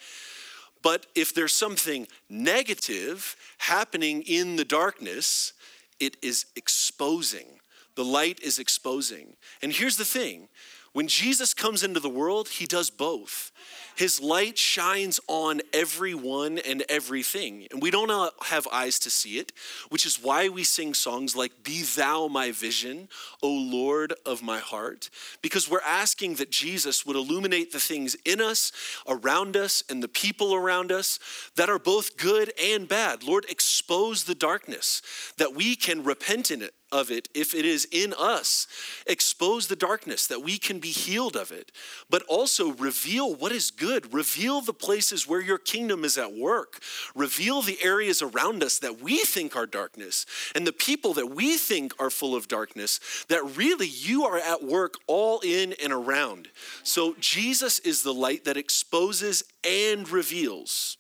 But 0.82 1.06
if 1.16 1.34
there's 1.34 1.54
something 1.54 2.08
negative 2.30 3.36
happening 3.60 4.24
in 4.24 4.56
the 4.56 4.66
darkness, 4.66 5.54
it 6.00 6.18
is 6.22 6.46
exposing. 6.56 7.60
The 7.96 8.06
light 8.06 8.40
is 8.42 8.58
exposing. 8.58 9.36
And 9.62 9.72
here's 9.72 9.98
the 9.98 10.06
thing 10.06 10.48
when 10.94 11.08
Jesus 11.08 11.54
comes 11.54 11.84
into 11.84 12.02
the 12.02 12.10
world, 12.10 12.50
he 12.50 12.66
does 12.66 12.90
both. 12.90 13.52
His 13.96 14.22
light 14.22 14.58
shines 14.58 15.20
on 15.28 15.62
everyone 15.74 16.58
and 16.58 16.84
everything. 16.90 17.68
And 17.72 17.82
we 17.82 17.92
don't 17.92 18.34
have 18.46 18.68
eyes 18.72 19.00
to 19.00 19.10
see 19.10 19.38
it, 19.38 19.54
which 19.90 20.06
is 20.06 20.22
why 20.22 20.50
we 20.50 20.64
sing 20.64 20.94
songs 20.94 21.36
like, 21.36 21.64
Be 21.64 21.84
Thou 21.84 22.28
my 22.28 22.52
vision, 22.52 23.08
O 23.42 23.50
Lord 23.50 24.14
of 24.26 24.42
my 24.42 24.60
heart, 24.60 25.10
because 25.42 25.70
we're 25.70 25.82
asking 25.82 26.36
that 26.36 26.52
Jesus 26.52 27.06
would 27.06 27.16
illuminate 27.16 27.72
the 27.72 27.80
things 27.80 28.16
in 28.26 28.42
us, 28.42 28.72
around 29.08 29.56
us, 29.56 29.84
and 29.90 30.04
the 30.04 30.10
people 30.10 30.54
around 30.54 30.92
us 30.92 31.20
that 31.56 31.70
are 31.70 31.80
both 31.80 32.18
good 32.18 32.52
and 32.62 32.88
bad. 32.88 33.24
Lord, 33.24 33.46
expose 33.50 34.26
the 34.26 34.36
darkness 34.36 35.02
that 35.38 35.56
we 35.56 35.76
can 35.76 36.04
repent 36.04 36.52
in 36.52 36.62
it 36.62 36.74
of 36.92 37.12
it 37.12 37.30
if 37.34 37.54
it 37.54 37.66
is 37.66 37.88
in 37.92 38.14
us. 38.18 38.68
Expose 39.08 39.68
the 39.68 39.76
darkness 39.76 40.28
that 40.28 40.44
we 40.44 40.58
can 40.58 40.80
be 40.80 40.90
healed 40.90 41.36
of 41.36 41.52
it, 41.52 41.72
but 42.10 42.24
also 42.24 42.74
reveal 42.74 43.34
what 43.34 43.52
is 43.52 43.72
good. 43.72 44.14
Reveal 44.14 44.62
the 44.62 44.74
places 44.74 45.28
where 45.28 45.42
your 45.42 45.58
kingdom 45.58 46.04
is 46.04 46.18
at 46.18 46.34
work. 46.34 46.80
Reveal 47.16 47.62
the 47.62 47.78
areas 47.84 48.22
around 48.22 48.64
us 48.64 48.80
that 48.80 49.02
we 49.02 49.20
think 49.20 49.56
are 49.56 49.66
darkness 49.66 50.26
and 50.56 50.66
the 50.66 50.74
people 50.74 51.14
that 51.14 51.28
we 51.28 51.58
think 51.58 51.94
are 52.00 52.10
full 52.10 52.36
of 52.36 52.48
darkness 52.48 53.00
that 53.30 53.58
really 53.58 53.88
you 53.88 54.26
are 54.26 54.38
at 54.38 54.64
work 54.64 54.96
all 55.08 55.40
in 55.42 55.74
and 55.82 55.94
around. 55.94 56.50
So 56.84 57.16
Jesus 57.20 57.80
is 57.80 58.04
the 58.04 58.14
light 58.14 58.46
that 58.46 58.58
exposes 58.58 59.44
and 59.64 60.08
reveals. 60.10 60.98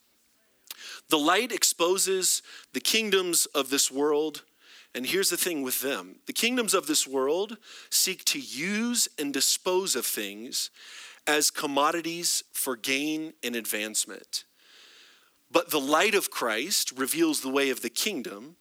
The 1.09 1.19
light 1.19 1.51
exposes 1.51 2.41
the 2.73 2.79
kingdoms 2.79 3.45
of 3.47 3.69
this 3.69 3.91
world 3.91 4.43
and 4.93 5.05
here's 5.05 5.29
the 5.29 5.37
thing 5.37 5.61
with 5.61 5.81
them 5.81 6.17
the 6.25 6.33
kingdoms 6.33 6.73
of 6.73 6.87
this 6.87 7.07
world 7.07 7.57
seek 7.89 8.25
to 8.25 8.39
use 8.39 9.07
and 9.17 9.33
dispose 9.33 9.95
of 9.95 10.05
things 10.05 10.69
as 11.27 11.51
commodities 11.51 12.43
for 12.51 12.75
gain 12.75 13.33
and 13.43 13.55
advancement. 13.55 14.43
But 15.51 15.69
the 15.69 15.79
light 15.79 16.15
of 16.15 16.31
Christ 16.31 16.97
reveals 16.97 17.41
the 17.41 17.49
way 17.49 17.69
of 17.69 17.81
the 17.81 17.89
kingdom, 17.89 18.55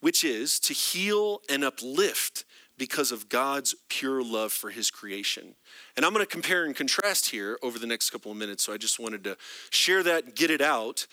which 0.00 0.24
is 0.24 0.60
to 0.60 0.72
heal 0.72 1.42
and 1.50 1.64
uplift 1.64 2.44
because 2.78 3.10
of 3.10 3.28
God's 3.28 3.74
pure 3.88 4.22
love 4.22 4.52
for 4.52 4.70
his 4.70 4.90
creation. 4.90 5.56
And 5.96 6.06
I'm 6.06 6.12
going 6.12 6.24
to 6.24 6.30
compare 6.30 6.64
and 6.64 6.76
contrast 6.76 7.30
here 7.30 7.58
over 7.60 7.78
the 7.78 7.88
next 7.88 8.10
couple 8.10 8.30
of 8.30 8.38
minutes, 8.38 8.64
so 8.64 8.72
I 8.72 8.76
just 8.76 9.00
wanted 9.00 9.24
to 9.24 9.36
share 9.70 10.04
that, 10.04 10.36
get 10.36 10.50
it 10.50 10.60
out. 10.60 11.08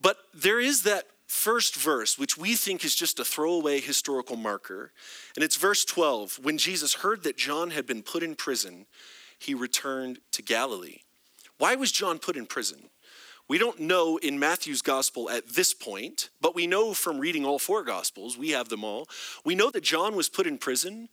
But 0.00 0.18
there 0.34 0.60
is 0.60 0.82
that 0.82 1.06
first 1.34 1.76
verse, 1.76 2.18
which 2.18 2.38
we 2.38 2.54
think 2.54 2.84
is 2.84 2.94
just 2.94 3.18
a 3.18 3.24
throwaway 3.24 3.80
historical 3.80 4.36
marker. 4.36 4.92
And 5.34 5.44
it's 5.44 5.56
verse 5.56 5.84
12. 5.84 6.40
When 6.42 6.56
Jesus 6.56 6.94
heard 6.94 7.24
that 7.24 7.36
John 7.36 7.70
had 7.70 7.86
been 7.86 8.02
put 8.02 8.22
in 8.22 8.34
prison, 8.34 8.86
he 9.38 9.52
returned 9.52 10.20
to 10.30 10.42
Galilee. 10.42 11.00
Why 11.58 11.74
was 11.74 11.92
John 11.92 12.18
put 12.18 12.36
in 12.36 12.46
prison? 12.46 12.88
We 13.46 13.58
don't 13.58 13.80
know 13.80 14.16
in 14.16 14.38
Matthew's 14.38 14.80
gospel 14.80 15.28
at 15.28 15.50
this 15.50 15.74
point, 15.74 16.30
but 16.40 16.54
we 16.54 16.66
know 16.66 16.94
from 16.94 17.18
reading 17.18 17.44
all 17.44 17.58
four 17.58 17.82
gospels, 17.82 18.38
we 18.38 18.50
have 18.50 18.70
them 18.70 18.84
all. 18.84 19.06
We 19.44 19.54
know 19.54 19.70
that 19.70 19.84
John 19.84 20.16
was 20.16 20.30
put 20.30 20.46
in 20.46 20.56
prison 20.56 21.08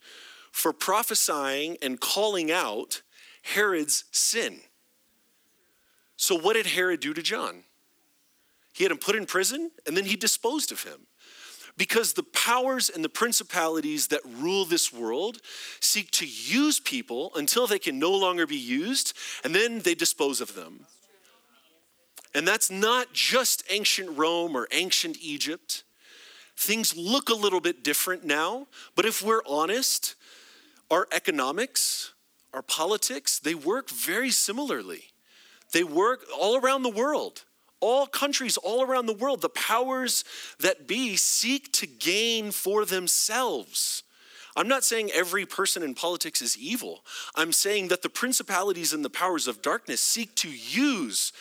for 0.51 0.71
prophesying 0.71 1.77
and 1.81 1.99
calling 1.99 2.51
out 2.51 3.01
Herod's 3.41 4.05
sin. 4.11 4.61
So, 6.15 6.37
what 6.37 6.53
did 6.53 6.67
Herod 6.67 6.99
do 6.99 7.13
to 7.13 7.21
John? 7.21 7.63
He 8.73 8.83
had 8.83 8.91
him 8.91 8.97
put 8.97 9.15
in 9.15 9.25
prison 9.25 9.71
and 9.85 9.95
then 9.95 10.05
he 10.05 10.15
disposed 10.15 10.71
of 10.71 10.83
him. 10.83 11.07
Because 11.77 12.13
the 12.13 12.23
powers 12.23 12.89
and 12.89 13.03
the 13.03 13.09
principalities 13.09 14.07
that 14.07 14.21
rule 14.25 14.65
this 14.65 14.91
world 14.91 15.37
seek 15.79 16.11
to 16.11 16.25
use 16.27 16.79
people 16.79 17.31
until 17.35 17.65
they 17.65 17.79
can 17.79 17.97
no 17.97 18.11
longer 18.11 18.45
be 18.45 18.57
used, 18.57 19.13
and 19.43 19.55
then 19.55 19.79
they 19.79 19.95
dispose 19.95 20.41
of 20.41 20.53
them. 20.53 20.85
And 22.35 22.47
that's 22.47 22.69
not 22.69 23.13
just 23.13 23.63
ancient 23.69 24.17
Rome 24.17 24.55
or 24.55 24.67
ancient 24.71 25.17
Egypt. 25.21 25.83
Things 26.57 26.95
look 26.95 27.29
a 27.29 27.33
little 27.33 27.61
bit 27.61 27.83
different 27.83 28.25
now, 28.25 28.67
but 28.95 29.05
if 29.05 29.21
we're 29.21 29.41
honest, 29.47 30.15
our 30.89 31.07
economics, 31.11 32.13
our 32.53 32.61
politics, 32.61 33.39
they 33.39 33.55
work 33.55 33.89
very 33.89 34.29
similarly. 34.29 35.05
They 35.71 35.83
work 35.83 36.25
all 36.37 36.57
around 36.57 36.83
the 36.83 36.89
world 36.89 37.43
all 37.81 38.05
countries 38.07 38.57
all 38.57 38.83
around 38.83 39.07
the 39.07 39.13
world, 39.13 39.41
the 39.41 39.49
powers 39.49 40.23
that 40.59 40.87
be 40.87 41.17
seek 41.17 41.71
to 41.73 41.87
gain 41.87 42.51
for 42.51 42.85
themselves. 42.85 44.03
I'm 44.55 44.67
not 44.67 44.83
saying 44.83 45.11
every 45.13 45.45
person 45.45 45.81
in 45.81 45.93
politics 45.93 46.41
is 46.41 46.57
evil. 46.57 47.03
I'm 47.35 47.51
saying 47.51 47.87
that 47.87 48.01
the 48.01 48.09
principalities 48.09 48.93
and 48.93 49.03
the 49.03 49.09
powers 49.09 49.47
of 49.47 49.61
darkness 49.61 50.01
seek 50.01 50.35
to 50.35 50.49
use 50.49 51.31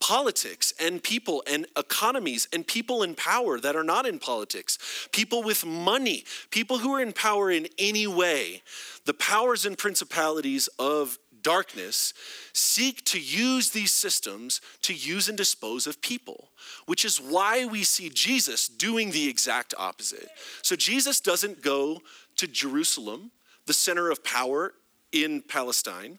politics 0.00 0.72
and 0.80 1.02
people 1.02 1.42
and 1.46 1.66
economies 1.76 2.46
and 2.52 2.66
people 2.66 3.02
in 3.02 3.14
power 3.14 3.58
that 3.58 3.76
are 3.76 3.84
not 3.84 4.06
in 4.06 4.18
politics, 4.18 5.08
people 5.12 5.42
with 5.42 5.64
money, 5.64 6.24
people 6.50 6.78
who 6.78 6.94
are 6.94 7.02
in 7.02 7.12
power 7.12 7.50
in 7.50 7.66
any 7.78 8.06
way. 8.06 8.62
The 9.06 9.14
powers 9.14 9.66
and 9.66 9.76
principalities 9.76 10.68
of 10.78 11.18
darkness 11.42 12.14
seek 12.52 13.04
to 13.06 13.20
use 13.20 13.70
these 13.70 13.92
systems 13.92 14.60
to 14.82 14.94
use 14.94 15.28
and 15.28 15.36
dispose 15.36 15.86
of 15.86 16.00
people, 16.00 16.50
which 16.86 17.04
is 17.04 17.18
why 17.20 17.64
we 17.64 17.84
see 17.84 18.10
Jesus 18.10 18.68
doing 18.68 19.10
the 19.10 19.28
exact 19.28 19.74
opposite. 19.78 20.28
So 20.62 20.76
Jesus 20.76 21.20
doesn't 21.20 21.62
go 21.62 22.00
to 22.36 22.46
Jerusalem, 22.46 23.30
the 23.66 23.74
center 23.74 24.10
of 24.10 24.24
power 24.24 24.72
in 25.12 25.42
Palestine, 25.42 26.18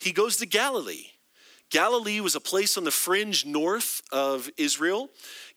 he 0.00 0.12
goes 0.12 0.36
to 0.36 0.46
Galilee. 0.46 1.06
Galilee 1.70 2.20
was 2.20 2.34
a 2.34 2.40
place 2.40 2.78
on 2.78 2.84
the 2.84 2.90
fringe 2.90 3.44
north 3.44 4.00
of 4.10 4.48
Israel. 4.56 5.10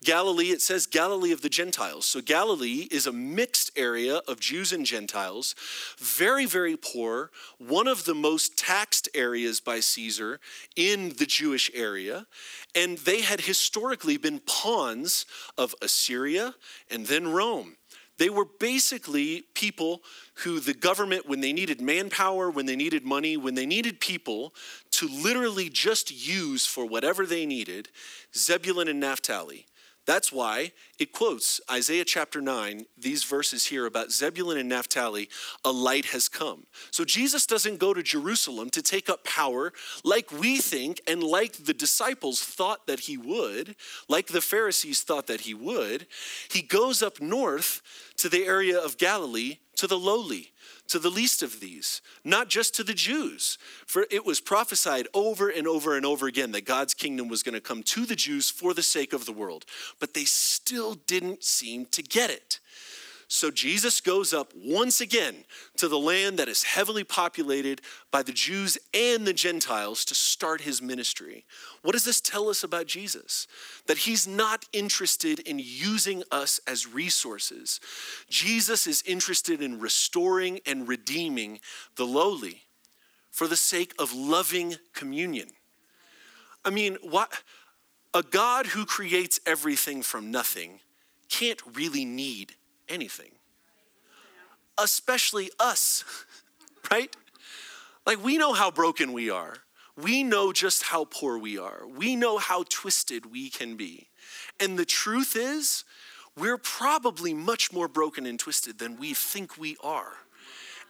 Galilee, 0.04 0.52
it 0.52 0.62
says 0.62 0.86
Galilee 0.86 1.32
of 1.32 1.42
the 1.42 1.50
Gentiles. 1.50 2.06
So 2.06 2.22
Galilee 2.22 2.88
is 2.92 3.08
a 3.08 3.12
mixed 3.14 3.72
area 3.78 4.22
of 4.28 4.40
Jews 4.40 4.74
and 4.74 4.86
Gentiles, 4.86 5.56
very, 5.98 6.46
very 6.46 6.76
poor, 6.76 7.32
one 7.60 7.88
of 7.88 8.06
the 8.06 8.16
most 8.16 8.58
taxed 8.58 9.08
areas 9.14 9.62
by 9.62 9.80
Caesar 9.80 10.40
in 10.76 11.10
the 11.18 11.26
Jewish 11.26 11.72
area. 11.74 12.28
And 12.76 12.98
they 12.98 13.22
had 13.22 13.42
historically 13.42 14.18
been 14.18 14.40
pawns 14.40 15.26
of 15.58 15.76
Assyria 15.82 16.56
and 16.90 17.06
then 17.06 17.32
Rome. 17.32 17.78
They 18.22 18.30
were 18.30 18.46
basically 18.46 19.46
people 19.56 20.04
who 20.44 20.60
the 20.60 20.76
government, 20.76 21.28
when 21.28 21.42
they 21.42 21.52
needed 21.52 21.82
manpower, 21.82 22.52
when 22.52 22.68
they 22.68 22.76
needed 22.76 23.04
money, 23.04 23.36
when 23.36 23.56
they 23.56 23.66
needed 23.66 24.00
people 24.00 24.54
to 24.92 25.08
literally 25.08 25.70
just 25.70 26.12
use 26.12 26.64
for 26.64 26.86
whatever 26.86 27.26
they 27.26 27.48
needed, 27.48 27.90
Zebulun 28.36 28.88
and 28.88 29.00
Naphtali, 29.00 29.66
That's 30.06 30.32
why 30.32 30.72
it 30.98 31.12
quotes 31.12 31.62
Isaiah 31.70 32.06
chapter 32.06 32.42
9, 32.42 32.86
these 32.98 33.24
verses 33.24 33.66
here 33.66 33.86
about 33.86 34.12
Zebulun 34.12 34.58
and 34.58 34.68
Naphtali, 34.68 35.30
a 35.64 35.72
light 35.72 36.06
has 36.06 36.28
come. 36.28 36.66
So 36.90 37.06
Jesus 37.06 37.46
doesn't 37.46 37.78
go 37.80 37.94
to 37.94 38.02
Jerusalem 38.02 38.72
to 38.72 38.82
take 38.82 39.10
up 39.10 39.24
power 39.24 39.72
like 40.04 40.32
we 40.32 40.58
think 40.58 41.02
and 41.08 41.24
like 41.24 41.54
the 41.54 41.74
disciples 41.74 42.42
thought 42.42 42.88
that 42.88 43.02
he 43.02 43.16
would, 43.16 43.76
like 44.10 44.28
the 44.28 44.42
Pharisees 44.42 45.04
thought 45.04 45.28
that 45.28 45.42
he 45.42 45.54
would. 45.54 46.08
He 46.50 46.62
goes 46.62 47.04
up 47.04 47.22
north 47.22 47.82
to 48.18 48.28
the 48.28 48.46
area 48.46 48.80
of 48.80 48.98
Galilee 48.98 49.58
to 49.76 49.88
the 49.88 50.00
lowly 50.00 50.51
to 50.88 51.00
the 51.00 51.10
least 51.10 51.42
of 51.42 51.60
these, 51.60 52.02
not 52.24 52.50
just 52.50 52.76
to 52.76 52.84
the 52.84 52.94
Jews. 52.94 53.58
For 53.86 54.06
it 54.10 54.26
was 54.26 54.42
prophesied 54.42 55.08
over 55.14 55.50
and 55.50 55.68
over 55.68 55.96
and 55.96 56.06
over 56.06 56.28
again 56.28 56.52
that 56.52 56.66
God's 56.66 56.94
kingdom 56.94 57.28
was 57.28 57.44
going 57.44 57.54
to 57.54 57.62
come 57.62 57.84
to 57.84 58.06
the 58.06 58.16
Jews 58.16 58.50
for 58.50 58.74
the 58.74 58.84
sake 58.84 59.14
of 59.14 59.26
the 59.26 59.34
world. 59.34 59.66
But 60.00 60.14
they 60.14 60.26
still 60.26 60.96
didn't 60.96 61.44
seem 61.44 61.86
to 61.88 62.02
get 62.02 62.30
it. 62.30 62.60
So 63.34 63.50
Jesus 63.50 64.02
goes 64.02 64.34
up 64.34 64.52
once 64.54 65.00
again 65.00 65.46
to 65.78 65.88
the 65.88 65.98
land 65.98 66.38
that 66.38 66.50
is 66.50 66.64
heavily 66.64 67.06
populated 67.06 67.80
by 68.12 68.24
the 68.24 68.34
Jews 68.34 68.78
and 68.94 69.26
the 69.26 69.32
Gentiles 69.32 70.04
to 70.06 70.14
start 70.14 70.60
his 70.60 70.82
ministry. 70.82 71.46
What 71.82 71.94
does 71.94 72.04
this 72.04 72.20
tell 72.20 72.50
us 72.50 72.62
about 72.62 72.88
Jesus? 72.88 73.48
That 73.88 74.00
he's 74.00 74.28
not 74.28 74.66
interested 74.74 75.40
in 75.40 75.60
using 75.60 76.24
us 76.30 76.60
as 76.68 76.94
resources. 76.94 77.80
Jesus 78.30 78.86
is 78.86 79.02
interested 79.08 79.62
in 79.62 79.80
restoring 79.80 80.60
and 80.66 80.86
redeeming 80.86 81.62
the 81.96 82.06
lowly 82.06 82.64
for 83.30 83.48
the 83.48 83.56
sake 83.56 83.94
of 83.98 84.14
loving 84.14 84.76
communion. 84.94 85.48
I 86.66 86.70
mean, 86.70 86.98
what 87.02 87.44
a 88.14 88.24
God 88.24 88.66
who 88.66 88.86
creates 88.86 89.40
everything 89.46 90.02
from 90.02 90.32
nothing 90.32 90.82
can't 91.30 91.62
really 91.74 92.04
need 92.04 92.56
anything, 92.92 93.32
especially 94.78 95.50
us, 95.60 96.04
right? 96.92 97.16
Like, 98.06 98.24
we 98.24 98.38
know 98.38 98.54
how 98.54 98.72
broken 98.72 99.14
we 99.14 99.30
are. 99.30 99.56
We 99.96 100.24
know 100.24 100.52
just 100.52 100.84
how 100.84 101.06
poor 101.06 101.38
we 101.38 101.58
are. 101.58 101.84
We 101.88 102.16
know 102.16 102.38
how 102.38 102.64
twisted 102.68 103.32
we 103.32 103.50
can 103.50 103.76
be. 103.76 104.08
And 104.60 104.78
the 104.78 104.86
truth 104.86 105.36
is, 105.36 105.84
we're 106.38 106.58
probably 106.58 107.34
much 107.34 107.74
more 107.74 107.88
broken 107.88 108.26
and 108.26 108.40
twisted 108.40 108.80
than 108.80 108.98
we 108.98 109.14
think 109.14 109.58
we 109.58 109.78
are. 109.84 110.14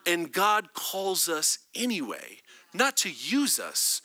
And 0.06 0.32
God 0.32 0.72
calls 0.72 1.28
us 1.28 1.58
anyway, 1.74 2.38
not 2.72 2.96
to 2.98 3.10
use 3.10 3.58
us, 3.58 4.02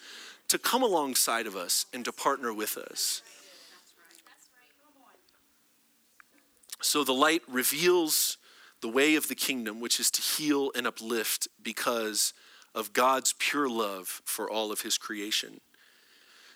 to 0.47 0.57
come 0.57 0.83
alongside 0.83 1.47
of 1.47 1.55
us 1.55 1.85
and 1.93 2.03
to 2.05 2.11
partner 2.11 2.53
with 2.53 2.77
us. 2.77 3.21
So 6.87 7.03
the 7.03 7.13
light 7.13 7.41
reveals 7.49 8.37
the 8.79 8.87
way 8.87 9.15
of 9.15 9.27
the 9.27 9.35
kingdom, 9.35 9.81
which 9.81 9.99
is 9.99 10.09
to 10.11 10.21
heal 10.21 10.71
and 10.73 10.87
uplift 10.87 11.49
because 11.61 12.33
of 12.73 12.93
God's 12.93 13.35
pure 13.37 13.67
love 13.67 14.21
for 14.23 14.49
all 14.49 14.71
of 14.71 14.81
his 14.81 14.97
creation. 14.97 15.59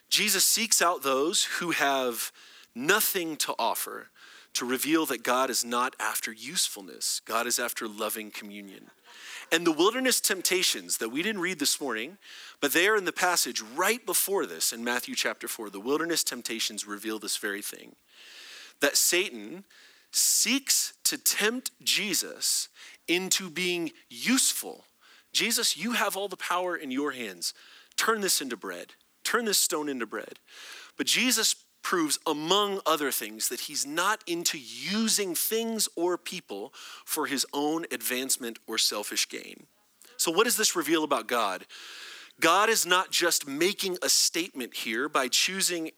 Jesus 0.09 0.45
seeks 0.45 0.81
out 0.81 1.03
those 1.03 1.43
who 1.43 1.71
have 1.71 2.31
nothing 2.73 3.35
to 3.38 3.53
offer 3.59 4.07
to 4.53 4.63
reveal 4.63 5.05
that 5.07 5.23
God 5.23 5.50
is 5.50 5.65
not 5.65 5.97
after 6.00 6.31
usefulness, 6.31 7.19
God 7.25 7.45
is 7.45 7.59
after 7.59 7.85
loving 7.85 8.31
communion. 8.31 8.85
And 9.51 9.67
the 9.67 9.73
wilderness 9.73 10.21
temptations 10.21 10.97
that 11.00 11.09
we 11.09 11.21
didn't 11.21 11.41
read 11.41 11.59
this 11.59 11.81
morning, 11.81 12.17
but 12.61 12.71
they 12.71 12.88
are 12.88 12.95
in 12.95 13.03
the 13.03 13.11
passage 13.11 13.61
right 13.75 14.05
before 14.05 14.45
this 14.45 14.71
in 14.71 14.81
Matthew 14.81 15.13
chapter 15.13 15.50
4. 15.50 15.69
The 15.69 15.81
wilderness 15.81 16.23
temptations 16.23 16.88
reveal 16.88 17.19
this 17.19 17.35
very 17.35 17.61
thing 17.61 17.97
that 18.79 18.95
Satan 18.95 19.65
seeks 20.12 20.94
to 21.06 21.18
tempt 21.18 21.72
Jesus 21.84 22.70
into 23.08 23.50
being 23.50 23.91
useful. 24.10 24.86
Jesus, 25.34 25.77
you 25.77 25.94
have 25.94 26.15
all 26.18 26.27
the 26.27 26.38
power 26.38 26.75
in 26.75 26.91
your 26.91 27.12
hands. 27.12 27.53
Turn 27.98 28.22
this 28.22 28.41
into 28.41 28.58
bread. 28.58 28.94
Turn 29.24 29.46
this 29.46 29.58
stone 29.58 29.89
into 29.89 30.06
bread. 30.06 30.39
But 30.98 31.08
Jesus 31.08 31.56
proves, 31.84 32.20
among 32.27 32.80
other 32.86 33.12
things, 33.12 33.50
that 33.50 33.62
he's 33.62 33.86
not 33.86 34.24
into 34.27 34.58
using 34.58 35.36
things 35.36 35.89
or 35.96 36.18
people 36.18 36.74
for 37.06 37.25
his 37.25 37.46
own 37.53 37.86
advancement 37.91 38.60
or 38.68 38.77
selfish 38.77 39.27
gain. 39.27 39.65
So, 40.18 40.32
what 40.32 40.44
does 40.44 40.58
this 40.58 40.75
reveal 40.75 41.03
about 41.03 41.27
God? 41.27 41.65
God 42.39 42.70
is 42.70 42.86
not 42.86 43.12
just 43.12 43.48
making 43.48 43.98
a 44.01 44.10
statement 44.10 44.75
here 44.75 45.08
by 45.08 45.27
choosing 45.27 45.91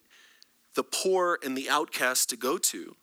the 0.75 0.83
poor 0.83 1.39
and 1.43 1.57
the 1.57 1.69
outcast 1.69 2.29
to 2.29 2.37
go 2.37 2.57
to. 2.57 2.95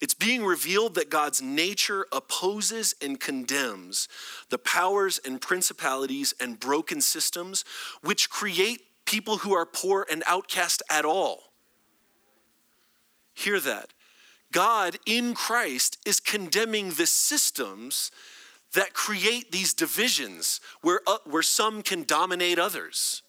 It's 0.00 0.14
being 0.14 0.44
revealed 0.44 0.94
that 0.94 1.10
God's 1.10 1.42
nature 1.42 2.06
opposes 2.12 2.94
and 3.02 3.18
condemns 3.18 4.08
the 4.48 4.58
powers 4.58 5.18
and 5.24 5.40
principalities 5.40 6.34
and 6.40 6.60
broken 6.60 7.00
systems 7.00 7.64
which 8.02 8.30
create 8.30 8.82
people 9.06 9.38
who 9.38 9.54
are 9.54 9.66
poor 9.66 10.06
and 10.10 10.22
outcast 10.26 10.82
at 10.88 11.04
all. 11.04 11.52
Hear 13.34 13.58
that. 13.60 13.92
God 14.52 14.96
in 15.04 15.34
Christ 15.34 15.98
is 16.06 16.20
condemning 16.20 16.90
the 16.90 17.06
systems 17.06 18.10
that 18.74 18.94
create 18.94 19.50
these 19.50 19.74
divisions 19.74 20.60
where, 20.82 21.00
uh, 21.06 21.18
where 21.24 21.42
some 21.42 21.82
can 21.82 22.04
dominate 22.04 22.58
others. 22.58 23.22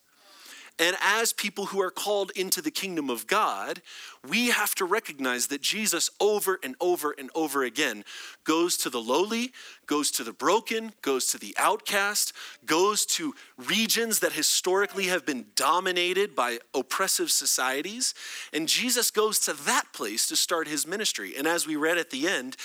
And 0.79 0.95
as 1.01 1.33
people 1.33 1.67
who 1.67 1.81
are 1.81 1.91
called 1.91 2.31
into 2.37 2.61
the 2.61 2.71
kingdom 2.71 3.09
of 3.09 3.27
God, 3.27 3.81
we 4.27 4.47
have 4.47 4.73
to 4.75 4.85
recognize 4.85 5.47
that 5.47 5.61
Jesus 5.61 6.09
over 6.21 6.57
and 6.63 6.75
over 6.79 7.13
and 7.17 7.29
over 7.35 7.63
again 7.63 8.05
goes 8.45 8.77
to 8.77 8.89
the 8.89 9.01
lowly, 9.01 9.51
goes 9.87 10.09
to 10.11 10.23
the 10.23 10.31
broken, 10.31 10.93
goes 11.01 11.27
to 11.27 11.37
the 11.37 11.53
outcast, 11.57 12.31
goes 12.65 13.05
to 13.07 13.35
regions 13.57 14.19
that 14.19 14.31
historically 14.31 15.05
have 15.05 15.25
been 15.25 15.47
dominated 15.55 16.33
by 16.33 16.59
oppressive 16.73 17.29
societies. 17.29 18.13
And 18.53 18.67
Jesus 18.67 19.11
goes 19.11 19.37
to 19.39 19.53
that 19.65 19.91
place 19.91 20.27
to 20.27 20.37
start 20.37 20.69
his 20.69 20.87
ministry. 20.87 21.33
And 21.37 21.45
as 21.45 21.67
we 21.67 21.75
read 21.75 21.97
at 21.97 22.09
the 22.09 22.25
end, 22.25 22.55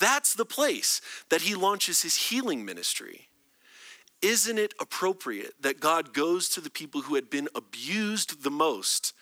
that's 0.00 0.34
the 0.34 0.44
place 0.44 1.00
that 1.28 1.42
he 1.42 1.56
launches 1.56 2.02
his 2.02 2.14
healing 2.16 2.64
ministry. 2.64 3.28
Isn't 4.24 4.58
it 4.58 4.72
appropriate 4.80 5.52
that 5.60 5.80
God 5.80 6.14
goes 6.14 6.48
to 6.48 6.62
the 6.62 6.70
people 6.70 7.02
who 7.02 7.14
had 7.14 7.28
been 7.28 7.46
abused 7.54 8.42
the 8.42 8.50
most 8.50 9.12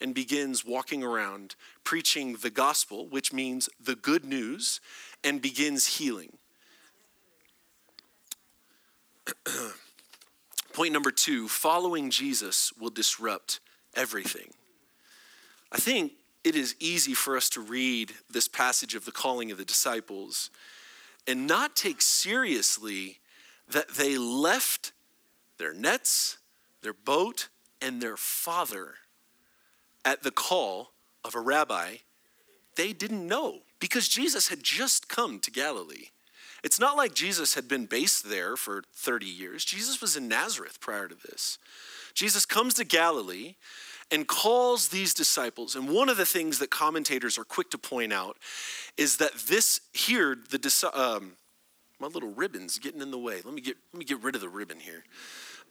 and 0.00 0.14
begins 0.14 0.64
walking 0.64 1.04
around 1.04 1.56
preaching 1.84 2.36
the 2.36 2.48
gospel, 2.48 3.06
which 3.06 3.34
means 3.34 3.68
the 3.78 3.94
good 3.94 4.24
news, 4.24 4.80
and 5.22 5.42
begins 5.42 5.98
healing? 5.98 6.38
Point 10.72 10.94
number 10.94 11.10
two 11.10 11.48
following 11.48 12.08
Jesus 12.08 12.72
will 12.80 12.88
disrupt 12.88 13.60
everything. 13.94 14.54
I 15.70 15.76
think 15.76 16.12
it 16.44 16.56
is 16.56 16.76
easy 16.80 17.12
for 17.12 17.36
us 17.36 17.50
to 17.50 17.60
read 17.60 18.12
this 18.30 18.48
passage 18.48 18.94
of 18.94 19.04
the 19.04 19.12
calling 19.12 19.50
of 19.50 19.58
the 19.58 19.66
disciples 19.66 20.48
and 21.26 21.46
not 21.46 21.76
take 21.76 22.00
seriously 22.00 23.18
that 23.68 23.94
they 23.94 24.16
left 24.16 24.92
their 25.58 25.72
nets, 25.72 26.38
their 26.82 26.92
boat, 26.92 27.48
and 27.80 28.00
their 28.00 28.16
father 28.16 28.94
at 30.04 30.22
the 30.22 30.30
call 30.30 30.92
of 31.24 31.34
a 31.34 31.40
rabbi 31.40 31.96
they 32.76 32.92
didn't 32.92 33.26
know 33.26 33.60
because 33.80 34.06
Jesus 34.06 34.48
had 34.48 34.62
just 34.62 35.08
come 35.08 35.40
to 35.40 35.50
Galilee. 35.50 36.10
It's 36.62 36.80
not 36.80 36.96
like 36.96 37.14
Jesus 37.14 37.54
had 37.54 37.68
been 37.68 37.86
based 37.86 38.28
there 38.28 38.56
for 38.56 38.84
30 38.94 39.26
years. 39.26 39.64
Jesus 39.64 40.00
was 40.00 40.16
in 40.16 40.28
Nazareth 40.28 40.80
prior 40.80 41.08
to 41.08 41.14
this. 41.14 41.58
Jesus 42.14 42.46
comes 42.46 42.74
to 42.74 42.84
Galilee 42.84 43.56
and 44.10 44.26
calls 44.26 44.88
these 44.88 45.12
disciples. 45.12 45.74
And 45.74 45.88
one 45.88 46.08
of 46.08 46.16
the 46.16 46.24
things 46.24 46.58
that 46.58 46.70
commentators 46.70 47.38
are 47.38 47.44
quick 47.44 47.70
to 47.70 47.78
point 47.78 48.12
out 48.12 48.36
is 48.96 49.16
that 49.18 49.34
this 49.34 49.80
here, 49.92 50.36
the 50.50 50.90
um, 50.94 51.32
my 51.98 52.06
little 52.06 52.32
ribbon's 52.32 52.78
getting 52.78 53.00
in 53.00 53.10
the 53.10 53.18
way. 53.18 53.40
Let 53.44 53.54
me 53.54 53.60
get, 53.60 53.76
let 53.92 53.98
me 53.98 54.04
get 54.04 54.22
rid 54.22 54.34
of 54.34 54.40
the 54.40 54.48
ribbon 54.48 54.80
here. 54.80 55.04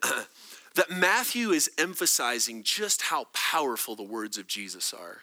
that 0.74 0.90
Matthew 0.90 1.50
is 1.50 1.70
emphasizing 1.78 2.62
just 2.62 3.02
how 3.02 3.26
powerful 3.32 3.96
the 3.96 4.02
words 4.02 4.36
of 4.38 4.46
Jesus 4.46 4.92
are. 4.92 5.22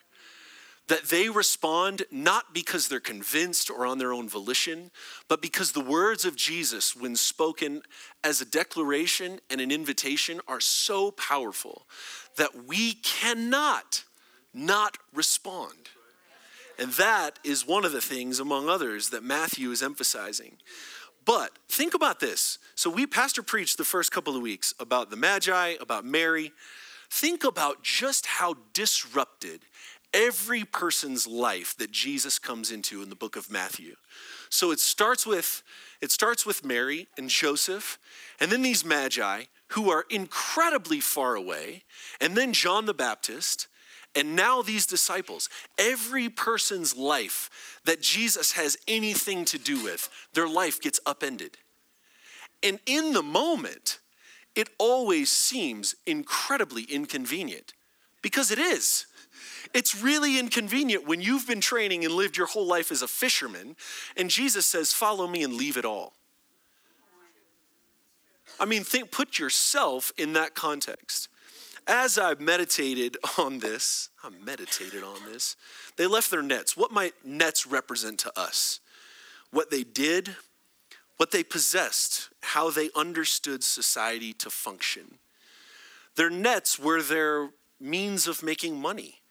That 0.88 1.06
they 1.06 1.30
respond 1.30 2.04
not 2.12 2.54
because 2.54 2.88
they're 2.88 3.00
convinced 3.00 3.70
or 3.70 3.86
on 3.86 4.00
their 4.00 4.12
own 4.12 4.28
volition, 4.28 4.92
but 5.30 5.42
because 5.42 5.72
the 5.72 5.80
words 5.80 6.26
of 6.26 6.36
Jesus, 6.36 6.96
when 6.96 7.16
spoken 7.16 7.84
as 8.24 8.42
a 8.42 8.46
declaration 8.46 9.40
and 9.50 9.62
an 9.62 9.72
invitation, 9.72 10.42
are 10.48 10.60
so 10.60 11.12
powerful 11.12 11.88
that 12.36 12.66
we 12.66 12.96
cannot 12.96 14.04
not 14.54 14.98
respond. 15.14 15.90
And 16.78 16.92
that 16.94 17.40
is 17.44 17.68
one 17.68 17.86
of 17.86 17.92
the 17.92 18.02
things, 18.02 18.40
among 18.40 18.68
others, 18.68 19.10
that 19.10 19.24
Matthew 19.24 19.72
is 19.72 19.84
emphasizing. 19.84 20.58
But 21.26 21.52
think 21.70 21.94
about 21.94 22.20
this. 22.20 22.60
So, 22.76 22.90
we, 22.90 23.08
Pastor 23.08 23.44
preached 23.44 23.78
the 23.78 23.84
first 23.84 24.12
couple 24.12 24.36
of 24.36 24.42
weeks 24.42 24.74
about 24.80 25.10
the 25.10 25.16
Magi, 25.16 25.76
about 25.80 26.06
Mary. 26.06 26.52
Think 27.10 27.44
about 27.44 27.84
just 27.84 28.26
how 28.26 28.56
disrupted 28.74 29.62
every 30.14 30.64
person's 30.64 31.26
life 31.26 31.76
that 31.78 31.92
Jesus 31.92 32.40
comes 32.40 32.72
into 32.72 33.02
in 33.02 33.10
the 33.10 33.16
book 33.16 33.36
of 33.36 33.52
Matthew. 33.52 33.96
So 34.50 34.72
it 34.72 34.80
starts 34.80 35.26
with 35.26 35.64
it 36.02 36.12
starts 36.12 36.46
with 36.46 36.66
Mary 36.66 37.08
and 37.18 37.30
Joseph, 37.30 37.98
and 38.40 38.52
then 38.52 38.62
these 38.62 38.84
magi 38.84 39.44
who 39.70 39.90
are 39.90 40.06
incredibly 40.10 41.00
far 41.00 41.36
away, 41.36 41.84
and 42.22 42.36
then 42.36 42.54
John 42.54 42.86
the 42.86 42.94
Baptist, 42.94 43.68
and 44.16 44.36
now 44.36 44.62
these 44.62 44.86
disciples. 44.86 45.50
Every 45.78 46.30
person's 46.30 46.96
life 46.96 47.80
that 47.86 48.02
Jesus 48.02 48.54
has 48.54 48.78
anything 48.88 49.46
to 49.46 49.58
do 49.58 49.84
with, 49.84 50.10
their 50.34 50.48
life 50.48 50.80
gets 50.82 51.00
upended. 51.06 51.58
And 52.62 52.80
in 52.86 53.14
the 53.14 53.24
moment, 53.24 54.00
it 54.56 54.70
always 54.78 55.32
seems 55.32 55.96
incredibly 56.06 56.84
inconvenient 56.84 57.74
because 58.22 58.52
it 58.52 58.60
is. 58.60 59.08
It's 59.74 60.00
really 60.00 60.38
inconvenient 60.38 61.08
when 61.08 61.22
you've 61.22 61.48
been 61.48 61.62
training 61.62 62.06
and 62.06 62.14
lived 62.14 62.38
your 62.38 62.48
whole 62.48 62.68
life 62.68 62.92
as 62.92 63.02
a 63.02 63.08
fisherman, 63.08 63.76
and 64.16 64.30
Jesus 64.30 64.68
says, 64.68 64.94
Follow 64.94 65.28
me 65.28 65.44
and 65.44 65.54
leave 65.54 65.78
it 65.78 65.86
all. 65.86 66.14
I 68.60 68.66
mean, 68.66 68.84
think, 68.84 69.12
put 69.12 69.40
yourself 69.40 70.14
in 70.18 70.34
that 70.34 70.54
context. 70.54 71.28
As 71.88 72.18
I 72.18 72.36
meditated 72.36 73.18
on 73.38 73.60
this, 73.60 74.10
I 74.24 74.30
meditated 74.44 75.04
on 75.04 75.26
this, 75.32 75.56
they 75.98 76.08
left 76.08 76.32
their 76.32 76.42
nets. 76.42 76.78
What 76.78 76.92
might 76.92 77.14
nets 77.26 77.68
represent 77.68 78.20
to 78.20 78.40
us? 78.40 78.80
What 79.52 79.70
they 79.70 79.84
did, 79.84 80.36
what 81.18 81.32
they 81.32 81.44
possessed, 81.44 82.30
how 82.42 82.70
they 82.70 82.90
understood 82.96 83.64
society 83.64 84.34
to 84.34 84.50
function. 84.50 85.20
Their 86.16 86.30
nets 86.30 86.80
were 86.80 87.02
their 87.02 87.50
means 87.80 88.28
of 88.28 88.44
making 88.44 88.80
money. 88.80 89.22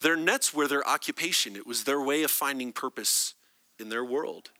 Their 0.00 0.16
nets 0.16 0.52
were 0.52 0.68
their 0.68 0.86
occupation, 0.86 1.56
it 1.56 1.66
was 1.66 1.84
their 1.84 2.00
way 2.00 2.22
of 2.24 2.30
finding 2.30 2.72
purpose 2.72 3.34
in 3.78 3.88
their 3.88 4.04
world. 4.04 4.50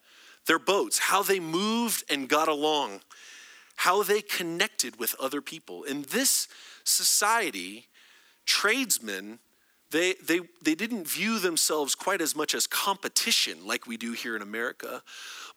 Their 0.47 0.59
boats, 0.59 0.99
how 0.99 1.23
they 1.23 1.41
moved 1.41 2.05
and 2.09 2.29
got 2.29 2.49
along, 2.49 3.01
how 3.77 4.03
they 4.03 4.23
connected 4.23 4.99
with 4.99 5.15
other 5.21 5.41
people. 5.41 5.85
And 5.85 6.05
this 6.07 6.49
society, 6.85 7.87
tradesmen 8.47 9.38
they, 9.92 10.14
they, 10.27 10.40
they 10.62 10.75
didn't 10.75 11.07
view 11.07 11.38
themselves 11.38 11.95
quite 11.95 12.23
as 12.23 12.35
much 12.35 12.55
as 12.55 12.66
competition 12.66 13.66
like 13.66 13.87
we 13.87 13.99
do 13.99 14.12
here 14.12 14.35
in 14.35 14.40
America. 14.40 15.03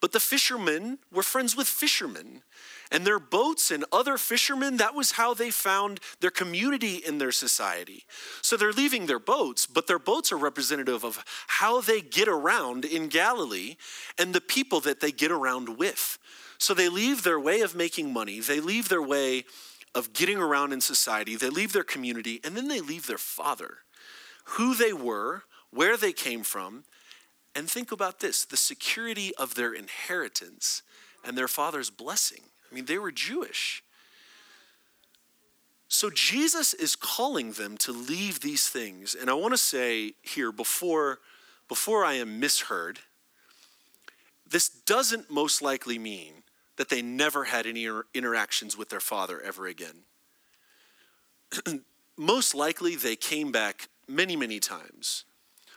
But 0.01 0.11
the 0.11 0.19
fishermen 0.19 0.99
were 1.11 1.23
friends 1.23 1.55
with 1.55 1.67
fishermen. 1.67 2.43
And 2.91 3.07
their 3.07 3.17
boats 3.17 3.71
and 3.71 3.85
other 3.93 4.17
fishermen, 4.17 4.77
that 4.77 4.93
was 4.93 5.13
how 5.13 5.33
they 5.33 5.51
found 5.51 6.01
their 6.19 6.31
community 6.31 6.97
in 6.97 7.17
their 7.17 7.31
society. 7.31 8.03
So 8.41 8.57
they're 8.57 8.73
leaving 8.73 9.05
their 9.05 9.19
boats, 9.19 9.65
but 9.65 9.88
their 9.88 9.99
boats 9.99 10.33
are 10.33 10.38
representative 10.38 11.05
of 11.05 11.23
how 11.47 11.79
they 11.79 12.01
get 12.01 12.27
around 12.27 12.83
in 12.83 13.07
Galilee 13.07 13.77
and 14.17 14.33
the 14.33 14.41
people 14.41 14.81
that 14.81 14.99
they 14.99 15.13
get 15.13 15.31
around 15.31 15.77
with. 15.77 16.19
So 16.57 16.73
they 16.73 16.89
leave 16.89 17.23
their 17.23 17.39
way 17.39 17.61
of 17.61 17.73
making 17.73 18.11
money, 18.11 18.41
they 18.41 18.59
leave 18.59 18.89
their 18.89 19.01
way 19.01 19.45
of 19.95 20.13
getting 20.13 20.38
around 20.38 20.73
in 20.73 20.81
society, 20.81 21.36
they 21.36 21.49
leave 21.49 21.73
their 21.73 21.84
community, 21.84 22.41
and 22.43 22.55
then 22.55 22.67
they 22.67 22.81
leave 22.81 23.08
their 23.08 23.17
father 23.17 23.77
who 24.49 24.75
they 24.75 24.93
were, 24.93 25.43
where 25.71 25.97
they 25.97 26.13
came 26.13 26.43
from, 26.43 26.84
and 27.55 27.69
think 27.69 27.91
about 27.91 28.19
this 28.19 28.45
the 28.45 28.58
security 28.58 29.34
of 29.36 29.55
their 29.55 29.73
inheritance 29.73 30.84
and 31.23 31.38
their 31.38 31.47
father's 31.47 31.89
blessing. 31.89 32.41
I 32.69 32.75
mean, 32.75 32.86
they 32.86 32.99
were 32.99 33.12
Jewish. 33.12 33.84
So 35.88 36.10
Jesus 36.10 36.73
is 36.73 36.95
calling 36.95 37.53
them 37.53 37.77
to 37.77 37.91
leave 37.91 38.41
these 38.41 38.67
things. 38.67 39.15
And 39.15 39.29
I 39.29 39.34
want 39.34 39.53
to 39.53 39.58
say 39.58 40.13
here 40.21 40.51
before, 40.51 41.19
before 41.67 42.03
I 42.03 42.13
am 42.13 42.39
misheard, 42.39 42.99
this 44.47 44.67
doesn't 44.67 45.31
most 45.31 45.62
likely 45.62 45.97
mean 45.97 46.43
that 46.77 46.89
they 46.89 47.01
never 47.01 47.45
had 47.45 47.65
any 47.65 47.88
interactions 48.13 48.77
with 48.77 48.89
their 48.89 48.99
father 48.99 49.41
ever 49.41 49.67
again. 49.67 50.03
most 52.17 52.55
likely 52.55 52.95
they 52.95 53.15
came 53.15 53.51
back 53.51 53.89
many, 54.07 54.35
many 54.35 54.59
times. 54.59 55.25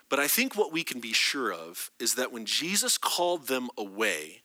But 0.09 0.19
I 0.19 0.27
think 0.27 0.57
what 0.57 0.73
we 0.73 0.85
can 0.85 1.01
be 1.01 1.13
sure 1.13 1.53
of 1.53 1.91
is 1.99 2.15
that 2.15 2.33
when 2.33 2.47
Jesus 2.47 2.97
called 2.97 3.47
them 3.47 3.69
away 3.77 4.43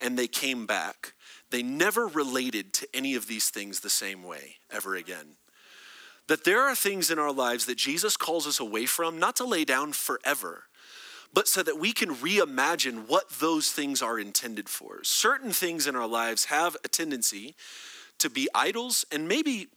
and 0.00 0.18
they 0.18 0.26
came 0.26 0.66
back, 0.66 1.12
they 1.50 1.62
never 1.62 2.06
related 2.06 2.72
to 2.74 2.88
any 2.94 3.14
of 3.14 3.26
these 3.26 3.50
things 3.50 3.80
the 3.80 3.90
same 3.90 4.22
way 4.22 4.56
ever 4.70 4.96
again. 4.96 5.36
That 6.28 6.44
there 6.44 6.62
are 6.62 6.74
things 6.74 7.10
in 7.10 7.18
our 7.18 7.32
lives 7.32 7.66
that 7.66 7.76
Jesus 7.76 8.16
calls 8.16 8.46
us 8.46 8.58
away 8.58 8.86
from, 8.86 9.18
not 9.18 9.36
to 9.36 9.44
lay 9.44 9.64
down 9.64 9.92
forever, 9.92 10.64
but 11.32 11.48
so 11.48 11.62
that 11.62 11.78
we 11.78 11.92
can 11.92 12.14
reimagine 12.14 13.08
what 13.08 13.30
those 13.30 13.70
things 13.70 14.02
are 14.02 14.18
intended 14.18 14.68
for. 14.68 15.02
Certain 15.02 15.52
things 15.52 15.86
in 15.86 15.96
our 15.96 16.06
lives 16.06 16.46
have 16.46 16.76
a 16.84 16.88
tendency 16.88 17.54
to 18.18 18.28
be 18.28 18.48
idols, 18.54 19.04
and 19.10 19.26
maybe 19.26 19.68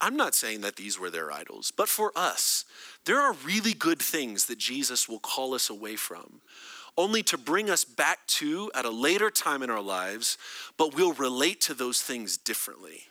I'm 0.00 0.16
not 0.16 0.34
saying 0.34 0.60
that 0.60 0.76
these 0.76 0.98
were 0.98 1.10
their 1.10 1.32
idols, 1.32 1.72
but 1.74 1.88
for 1.88 2.12
us, 2.14 2.64
there 3.04 3.20
are 3.20 3.32
really 3.44 3.72
good 3.72 3.98
things 3.98 4.46
that 4.46 4.58
Jesus 4.58 5.08
will 5.08 5.18
call 5.18 5.54
us 5.54 5.70
away 5.70 5.96
from, 5.96 6.40
only 6.96 7.22
to 7.24 7.38
bring 7.38 7.70
us 7.70 7.84
back 7.84 8.26
to 8.26 8.70
at 8.74 8.84
a 8.84 8.90
later 8.90 9.30
time 9.30 9.62
in 9.62 9.70
our 9.70 9.80
lives, 9.80 10.36
but 10.76 10.94
we'll 10.94 11.14
relate 11.14 11.60
to 11.62 11.74
those 11.74 12.02
things 12.02 12.36
differently. 12.36 13.07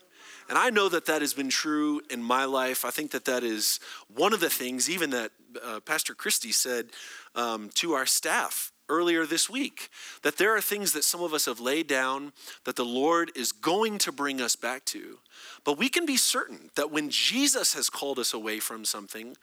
And 0.49 0.57
I 0.57 0.69
know 0.69 0.89
that 0.89 1.05
that 1.05 1.21
has 1.21 1.33
been 1.33 1.49
true 1.49 2.01
in 2.09 2.21
my 2.21 2.45
life. 2.45 2.85
I 2.85 2.89
think 2.89 3.11
that 3.11 3.25
that 3.25 3.43
is 3.43 3.79
one 4.13 4.33
of 4.33 4.39
the 4.39 4.49
things, 4.49 4.89
even 4.89 5.09
that 5.09 5.31
uh, 5.63 5.79
Pastor 5.81 6.13
Christie 6.13 6.51
said 6.51 6.87
um, 7.35 7.69
to 7.75 7.93
our 7.93 8.05
staff 8.05 8.71
earlier 8.89 9.25
this 9.25 9.49
week 9.49 9.89
that 10.23 10.37
there 10.37 10.55
are 10.55 10.61
things 10.61 10.93
that 10.93 11.03
some 11.03 11.21
of 11.21 11.33
us 11.33 11.45
have 11.45 11.59
laid 11.59 11.87
down 11.87 12.31
that 12.63 12.75
the 12.75 12.85
Lord 12.85 13.31
is 13.35 13.51
going 13.51 13.97
to 13.99 14.11
bring 14.11 14.39
us 14.41 14.55
back 14.55 14.85
to. 14.85 15.19
But 15.63 15.77
we 15.77 15.89
can 15.89 16.05
be 16.05 16.17
certain 16.17 16.69
that 16.75 16.91
when 16.91 17.09
Jesus 17.09 17.73
has 17.73 17.89
called 17.89 18.19
us 18.19 18.33
away 18.33 18.59
from 18.59 18.85
something, 18.85 19.35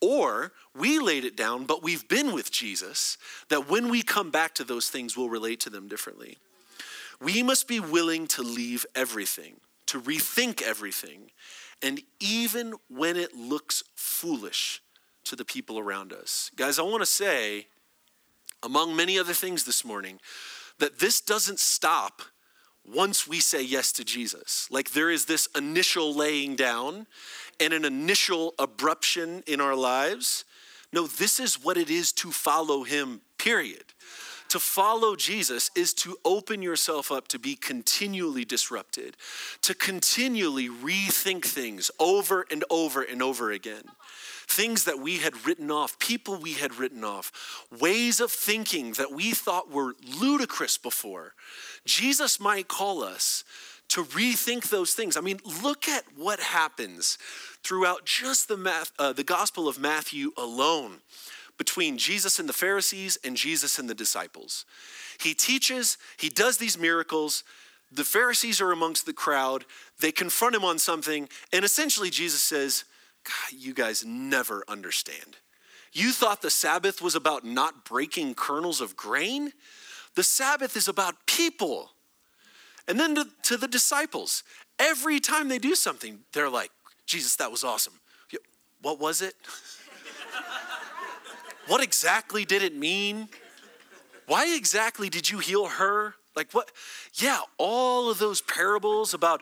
or 0.00 0.52
we 0.76 0.98
laid 0.98 1.24
it 1.24 1.36
down, 1.36 1.64
but 1.64 1.82
we've 1.82 2.08
been 2.08 2.32
with 2.32 2.50
Jesus, 2.50 3.16
that 3.48 3.70
when 3.70 3.88
we 3.88 4.02
come 4.02 4.30
back 4.30 4.54
to 4.54 4.64
those 4.64 4.88
things, 4.88 5.16
we'll 5.16 5.28
relate 5.28 5.60
to 5.60 5.70
them 5.70 5.88
differently. 5.88 6.38
We 7.20 7.42
must 7.42 7.68
be 7.68 7.78
willing 7.78 8.26
to 8.28 8.42
leave 8.42 8.84
everything, 8.96 9.60
to 9.92 10.00
rethink 10.00 10.60
everything, 10.60 11.30
and 11.80 12.02
even 12.20 12.74
when 12.88 13.16
it 13.16 13.34
looks 13.34 13.82
foolish 13.94 14.82
to 15.24 15.36
the 15.36 15.44
people 15.44 15.78
around 15.78 16.12
us. 16.12 16.50
Guys, 16.56 16.78
I 16.78 16.82
want 16.82 17.00
to 17.02 17.06
say 17.06 17.66
among 18.62 18.94
many 18.94 19.18
other 19.18 19.32
things 19.32 19.64
this 19.64 19.84
morning, 19.84 20.20
that 20.78 20.98
this 20.98 21.20
doesn't 21.20 21.58
stop 21.58 22.22
once 22.84 23.26
we 23.28 23.40
say 23.40 23.62
yes 23.62 23.92
to 23.92 24.04
Jesus. 24.04 24.68
Like 24.70 24.90
there 24.90 25.10
is 25.10 25.26
this 25.26 25.48
initial 25.56 26.14
laying 26.14 26.56
down 26.56 27.06
and 27.60 27.72
an 27.72 27.84
initial 27.84 28.54
abruption 28.58 29.46
in 29.48 29.60
our 29.60 29.74
lives. 29.74 30.44
No, 30.92 31.06
this 31.06 31.40
is 31.40 31.62
what 31.62 31.76
it 31.76 31.90
is 31.90 32.12
to 32.14 32.30
follow 32.30 32.82
him, 32.82 33.20
period. 33.38 33.84
To 34.52 34.60
follow 34.60 35.16
Jesus 35.16 35.70
is 35.74 35.94
to 35.94 36.18
open 36.26 36.60
yourself 36.60 37.10
up 37.10 37.26
to 37.28 37.38
be 37.38 37.54
continually 37.56 38.44
disrupted, 38.44 39.16
to 39.62 39.74
continually 39.74 40.68
rethink 40.68 41.46
things 41.46 41.90
over 41.98 42.44
and 42.50 42.62
over 42.68 43.00
and 43.00 43.22
over 43.22 43.50
again 43.50 43.84
things 44.46 44.84
that 44.84 44.98
we 44.98 45.16
had 45.16 45.46
written 45.46 45.70
off, 45.70 45.98
people 45.98 46.36
we 46.36 46.52
had 46.52 46.74
written 46.74 47.02
off, 47.02 47.64
ways 47.80 48.20
of 48.20 48.30
thinking 48.30 48.92
that 48.92 49.10
we 49.10 49.30
thought 49.30 49.70
were 49.70 49.94
ludicrous 50.20 50.76
before. 50.76 51.32
Jesus 51.86 52.38
might 52.38 52.68
call 52.68 53.02
us 53.02 53.44
to 53.88 54.04
rethink 54.04 54.68
those 54.68 54.92
things. 54.92 55.16
I 55.16 55.22
mean, 55.22 55.40
look 55.62 55.88
at 55.88 56.04
what 56.14 56.40
happens 56.40 57.16
throughout 57.64 58.04
just 58.04 58.48
the, 58.48 58.58
math, 58.58 58.92
uh, 58.98 59.14
the 59.14 59.24
Gospel 59.24 59.66
of 59.66 59.78
Matthew 59.78 60.32
alone 60.36 60.98
between 61.58 61.98
Jesus 61.98 62.38
and 62.38 62.48
the 62.48 62.52
Pharisees 62.54 63.18
and 63.24 63.36
Jesus 63.36 63.78
and 63.78 63.88
the 63.88 63.94
disciples. 63.94 64.64
He 65.20 65.34
teaches, 65.34 65.98
he 66.16 66.28
does 66.28 66.58
these 66.58 66.78
miracles. 66.78 67.44
The 67.90 68.04
Pharisees 68.04 68.60
are 68.60 68.72
amongst 68.72 69.06
the 69.06 69.12
crowd. 69.12 69.64
They 70.00 70.12
confront 70.12 70.54
him 70.54 70.64
on 70.64 70.78
something, 70.78 71.28
and 71.52 71.64
essentially 71.64 72.10
Jesus 72.10 72.42
says, 72.42 72.84
God, 73.24 73.58
you 73.58 73.74
guys 73.74 74.04
never 74.04 74.64
understand. 74.66 75.36
You 75.92 76.10
thought 76.10 76.42
the 76.42 76.50
Sabbath 76.50 77.02
was 77.02 77.14
about 77.14 77.44
not 77.44 77.84
breaking 77.84 78.34
kernels 78.34 78.80
of 78.80 78.96
grain? 78.96 79.52
The 80.14 80.22
Sabbath 80.22 80.76
is 80.76 80.88
about 80.88 81.26
people. 81.26 81.90
And 82.88 82.98
then 82.98 83.14
to, 83.14 83.26
to 83.44 83.56
the 83.56 83.68
disciples, 83.68 84.42
every 84.78 85.20
time 85.20 85.48
they 85.48 85.58
do 85.58 85.74
something, 85.74 86.20
they're 86.32 86.50
like, 86.50 86.70
Jesus, 87.06 87.36
that 87.36 87.50
was 87.50 87.62
awesome. 87.62 87.94
What 88.80 88.98
was 88.98 89.22
it? 89.22 89.34
what 91.72 91.82
exactly 91.82 92.44
did 92.44 92.62
it 92.62 92.76
mean? 92.76 93.30
Why 94.26 94.54
exactly 94.54 95.08
did 95.08 95.30
you 95.30 95.38
heal 95.38 95.64
her? 95.64 96.14
Like 96.36 96.52
what? 96.52 96.70
Yeah, 97.14 97.40
all 97.56 98.10
of 98.10 98.18
those 98.18 98.42
parables 98.42 99.14
about 99.14 99.40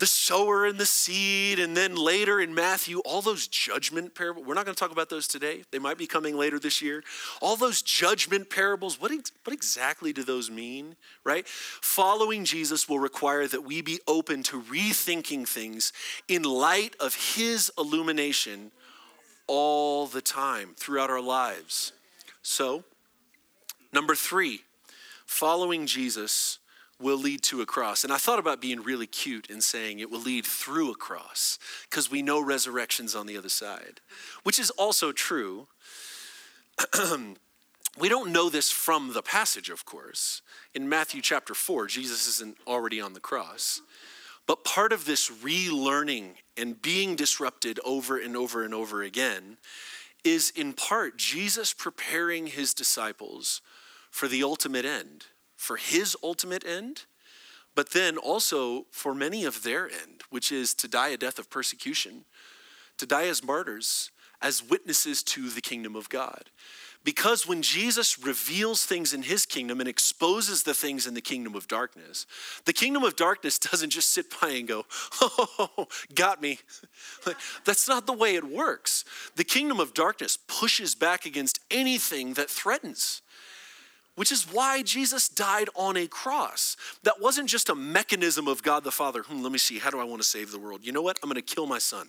the 0.00 0.06
sower 0.06 0.66
and 0.66 0.76
the 0.76 0.86
seed, 0.86 1.60
and 1.60 1.76
then 1.76 1.94
later 1.94 2.40
in 2.40 2.52
Matthew, 2.52 2.98
all 3.04 3.22
those 3.22 3.46
judgment 3.46 4.16
parables. 4.16 4.44
We're 4.44 4.54
not 4.54 4.64
going 4.64 4.74
to 4.74 4.78
talk 4.80 4.90
about 4.90 5.08
those 5.08 5.28
today. 5.28 5.62
They 5.70 5.78
might 5.78 5.98
be 5.98 6.08
coming 6.08 6.36
later 6.36 6.58
this 6.58 6.82
year. 6.82 7.04
All 7.40 7.54
those 7.54 7.80
judgment 7.80 8.50
parables, 8.50 9.00
what, 9.00 9.12
what 9.12 9.54
exactly 9.54 10.12
do 10.12 10.24
those 10.24 10.50
mean, 10.50 10.96
right? 11.22 11.46
Following 11.46 12.44
Jesus 12.44 12.88
will 12.88 12.98
require 12.98 13.46
that 13.46 13.62
we 13.62 13.82
be 13.82 14.00
open 14.08 14.42
to 14.44 14.60
rethinking 14.62 15.46
things 15.46 15.92
in 16.26 16.42
light 16.42 16.96
of 16.98 17.36
his 17.36 17.70
illumination 17.78 18.72
all 19.54 20.06
the 20.06 20.22
time 20.22 20.70
throughout 20.78 21.10
our 21.10 21.20
lives. 21.20 21.92
So, 22.40 22.84
number 23.92 24.14
three, 24.14 24.62
following 25.26 25.86
Jesus 25.86 26.58
will 26.98 27.18
lead 27.18 27.42
to 27.42 27.60
a 27.60 27.66
cross. 27.66 28.02
And 28.02 28.14
I 28.14 28.16
thought 28.16 28.38
about 28.38 28.62
being 28.62 28.80
really 28.80 29.06
cute 29.06 29.50
and 29.50 29.62
saying 29.62 29.98
it 29.98 30.10
will 30.10 30.22
lead 30.22 30.46
through 30.46 30.90
a 30.90 30.94
cross 30.94 31.58
because 31.90 32.10
we 32.10 32.22
know 32.22 32.42
resurrection's 32.42 33.14
on 33.14 33.26
the 33.26 33.36
other 33.36 33.50
side, 33.50 34.00
which 34.42 34.58
is 34.58 34.70
also 34.70 35.12
true. 35.12 35.68
we 38.00 38.08
don't 38.08 38.32
know 38.32 38.48
this 38.48 38.70
from 38.70 39.12
the 39.12 39.22
passage, 39.22 39.68
of 39.68 39.84
course. 39.84 40.40
In 40.72 40.88
Matthew 40.88 41.20
chapter 41.20 41.52
4, 41.52 41.88
Jesus 41.88 42.26
isn't 42.26 42.56
already 42.66 43.02
on 43.02 43.12
the 43.12 43.20
cross. 43.20 43.82
But 44.52 44.64
part 44.64 44.92
of 44.92 45.06
this 45.06 45.30
relearning 45.30 46.34
and 46.58 46.82
being 46.82 47.16
disrupted 47.16 47.80
over 47.86 48.18
and 48.18 48.36
over 48.36 48.62
and 48.62 48.74
over 48.74 49.02
again 49.02 49.56
is 50.24 50.50
in 50.50 50.74
part 50.74 51.16
Jesus 51.16 51.72
preparing 51.72 52.48
his 52.48 52.74
disciples 52.74 53.62
for 54.10 54.28
the 54.28 54.42
ultimate 54.42 54.84
end 54.84 55.24
for 55.56 55.78
his 55.78 56.14
ultimate 56.22 56.66
end, 56.66 57.06
but 57.74 57.92
then 57.92 58.18
also 58.18 58.84
for 58.90 59.14
many 59.14 59.46
of 59.46 59.62
their 59.62 59.86
end, 59.86 60.20
which 60.28 60.52
is 60.52 60.74
to 60.74 60.86
die 60.86 61.08
a 61.08 61.16
death 61.16 61.38
of 61.38 61.48
persecution, 61.48 62.26
to 62.98 63.06
die 63.06 63.28
as 63.28 63.42
martyrs, 63.42 64.10
as 64.42 64.62
witnesses 64.62 65.22
to 65.22 65.48
the 65.48 65.62
kingdom 65.62 65.96
of 65.96 66.10
God. 66.10 66.50
Because 67.04 67.46
when 67.46 67.62
Jesus 67.62 68.18
reveals 68.18 68.84
things 68.84 69.12
in 69.12 69.22
his 69.22 69.44
kingdom 69.44 69.80
and 69.80 69.88
exposes 69.88 70.62
the 70.62 70.74
things 70.74 71.06
in 71.06 71.14
the 71.14 71.20
kingdom 71.20 71.54
of 71.54 71.66
darkness, 71.66 72.26
the 72.64 72.72
kingdom 72.72 73.02
of 73.02 73.16
darkness 73.16 73.58
doesn't 73.70 73.90
just 73.90 74.10
sit 74.10 74.26
by 74.40 74.50
and 74.50 74.68
go, 74.68 74.86
oh, 75.20 75.88
got 76.14 76.40
me. 76.40 76.58
That's 77.64 77.88
not 77.88 78.06
the 78.06 78.12
way 78.12 78.36
it 78.36 78.44
works. 78.44 79.04
The 79.36 79.44
kingdom 79.44 79.80
of 79.80 79.94
darkness 79.94 80.38
pushes 80.46 80.94
back 80.94 81.26
against 81.26 81.60
anything 81.70 82.34
that 82.34 82.48
threatens 82.48 83.22
which 84.14 84.30
is 84.30 84.44
why 84.52 84.82
Jesus 84.82 85.28
died 85.28 85.68
on 85.74 85.96
a 85.96 86.06
cross. 86.06 86.76
That 87.02 87.20
wasn't 87.20 87.48
just 87.48 87.70
a 87.70 87.74
mechanism 87.74 88.46
of 88.46 88.62
God 88.62 88.84
the 88.84 88.90
Father, 88.90 89.22
hmm, 89.22 89.42
let 89.42 89.52
me 89.52 89.58
see, 89.58 89.78
how 89.78 89.90
do 89.90 89.98
I 89.98 90.04
want 90.04 90.20
to 90.20 90.28
save 90.28 90.50
the 90.50 90.58
world? 90.58 90.80
You 90.84 90.92
know 90.92 91.00
what? 91.00 91.18
I'm 91.22 91.30
going 91.30 91.42
to 91.42 91.54
kill 91.54 91.66
my 91.66 91.78
son. 91.78 92.08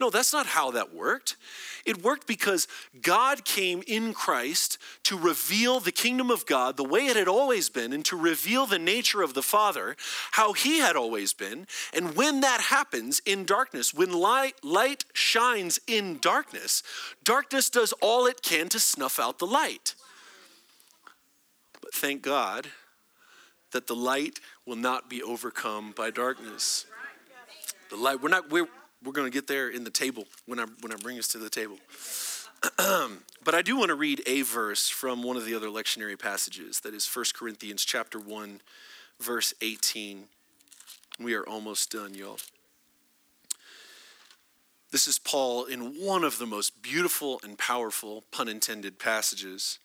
No, 0.00 0.08
that's 0.08 0.32
not 0.32 0.46
how 0.46 0.70
that 0.70 0.94
worked. 0.94 1.36
It 1.84 2.02
worked 2.02 2.26
because 2.26 2.68
God 3.02 3.44
came 3.44 3.82
in 3.86 4.14
Christ 4.14 4.78
to 5.04 5.18
reveal 5.18 5.78
the 5.78 5.92
kingdom 5.92 6.30
of 6.30 6.46
God 6.46 6.76
the 6.76 6.84
way 6.84 7.06
it 7.06 7.16
had 7.16 7.28
always 7.28 7.68
been 7.68 7.92
and 7.92 8.04
to 8.06 8.16
reveal 8.16 8.66
the 8.66 8.78
nature 8.78 9.22
of 9.22 9.34
the 9.34 9.42
Father, 9.42 9.96
how 10.32 10.54
he 10.54 10.78
had 10.78 10.96
always 10.96 11.32
been. 11.32 11.66
And 11.92 12.16
when 12.16 12.40
that 12.40 12.60
happens 12.62 13.20
in 13.26 13.44
darkness, 13.44 13.92
when 13.92 14.12
light, 14.12 14.54
light 14.64 15.04
shines 15.12 15.78
in 15.86 16.18
darkness, 16.18 16.82
darkness 17.22 17.68
does 17.68 17.92
all 18.00 18.26
it 18.26 18.42
can 18.42 18.68
to 18.70 18.80
snuff 18.80 19.18
out 19.20 19.38
the 19.38 19.46
light 19.46 19.94
thank 21.92 22.22
God 22.22 22.68
that 23.72 23.86
the 23.86 23.94
light 23.94 24.40
will 24.66 24.76
not 24.76 25.08
be 25.08 25.22
overcome 25.22 25.92
by 25.96 26.10
darkness. 26.10 26.86
The 27.90 27.96
light, 27.96 28.22
we're 28.22 28.28
not, 28.28 28.50
we're, 28.50 28.68
we're 29.04 29.12
going 29.12 29.30
to 29.30 29.34
get 29.34 29.46
there 29.46 29.68
in 29.68 29.84
the 29.84 29.90
table 29.90 30.24
when 30.46 30.58
I, 30.58 30.66
when 30.80 30.92
I 30.92 30.96
bring 30.96 31.18
us 31.18 31.28
to 31.28 31.38
the 31.38 31.50
table. 31.50 31.76
but 33.44 33.54
I 33.54 33.62
do 33.62 33.76
want 33.76 33.88
to 33.88 33.94
read 33.94 34.22
a 34.26 34.42
verse 34.42 34.88
from 34.88 35.22
one 35.22 35.36
of 35.36 35.44
the 35.44 35.54
other 35.54 35.68
lectionary 35.68 36.18
passages 36.18 36.80
that 36.80 36.94
is 36.94 37.06
1 37.06 37.26
Corinthians 37.34 37.84
chapter 37.84 38.18
1 38.18 38.60
verse 39.20 39.52
18. 39.60 40.24
We 41.20 41.34
are 41.34 41.46
almost 41.46 41.90
done, 41.90 42.14
y'all. 42.14 42.38
This 44.90 45.06
is 45.06 45.18
Paul 45.18 45.64
in 45.64 45.94
one 46.04 46.24
of 46.24 46.38
the 46.38 46.46
most 46.46 46.82
beautiful 46.82 47.40
and 47.42 47.58
powerful, 47.58 48.24
pun 48.30 48.48
intended, 48.48 48.98
passages 48.98 49.78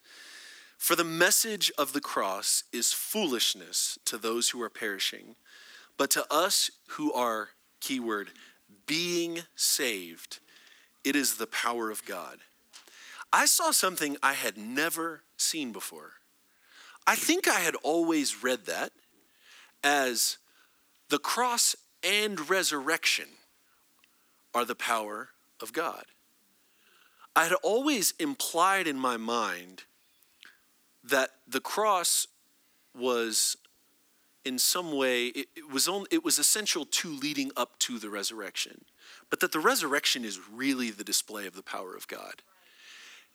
for 0.77 0.95
the 0.95 1.03
message 1.03 1.71
of 1.77 1.93
the 1.93 2.01
cross 2.01 2.63
is 2.71 2.93
foolishness 2.93 3.97
to 4.05 4.17
those 4.17 4.49
who 4.49 4.61
are 4.61 4.69
perishing, 4.69 5.35
but 5.97 6.11
to 6.11 6.25
us 6.31 6.69
who 6.89 7.11
are, 7.13 7.49
keyword, 7.81 8.29
being 8.85 9.39
saved, 9.55 10.39
it 11.03 11.15
is 11.15 11.35
the 11.35 11.47
power 11.47 11.89
of 11.89 12.05
God. 12.05 12.39
I 13.33 13.45
saw 13.45 13.71
something 13.71 14.17
I 14.21 14.33
had 14.33 14.57
never 14.57 15.23
seen 15.35 15.71
before. 15.71 16.13
I 17.05 17.15
think 17.15 17.47
I 17.47 17.59
had 17.59 17.75
always 17.83 18.43
read 18.43 18.65
that 18.65 18.91
as 19.83 20.37
the 21.09 21.19
cross 21.19 21.75
and 22.03 22.49
resurrection 22.49 23.27
are 24.53 24.65
the 24.65 24.75
power 24.75 25.29
of 25.61 25.73
God. 25.73 26.05
I 27.35 27.43
had 27.43 27.53
always 27.63 28.13
implied 28.19 28.87
in 28.87 28.97
my 28.97 29.17
mind 29.17 29.83
that 31.09 31.29
the 31.47 31.59
cross 31.59 32.27
was 32.97 33.57
in 34.43 34.57
some 34.57 34.95
way 34.95 35.27
it, 35.27 35.47
it, 35.55 35.71
was 35.71 35.87
only, 35.87 36.07
it 36.11 36.23
was 36.23 36.39
essential 36.39 36.85
to 36.85 37.09
leading 37.09 37.51
up 37.57 37.77
to 37.79 37.99
the 37.99 38.09
resurrection 38.09 38.85
but 39.29 39.39
that 39.39 39.51
the 39.51 39.59
resurrection 39.59 40.23
is 40.23 40.39
really 40.51 40.89
the 40.89 41.03
display 41.03 41.47
of 41.47 41.55
the 41.55 41.63
power 41.63 41.95
of 41.95 42.07
god. 42.07 42.41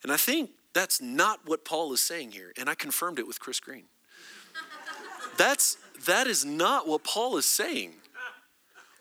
And 0.02 0.10
i 0.10 0.16
think 0.16 0.50
that's 0.72 1.00
not 1.00 1.40
what 1.44 1.64
paul 1.64 1.92
is 1.92 2.00
saying 2.00 2.32
here 2.32 2.52
and 2.58 2.68
i 2.68 2.74
confirmed 2.74 3.18
it 3.18 3.26
with 3.26 3.40
chris 3.40 3.60
green. 3.60 3.84
That's 5.38 5.78
that 6.06 6.26
is 6.26 6.44
not 6.44 6.86
what 6.86 7.04
paul 7.04 7.36
is 7.36 7.46
saying. 7.46 7.94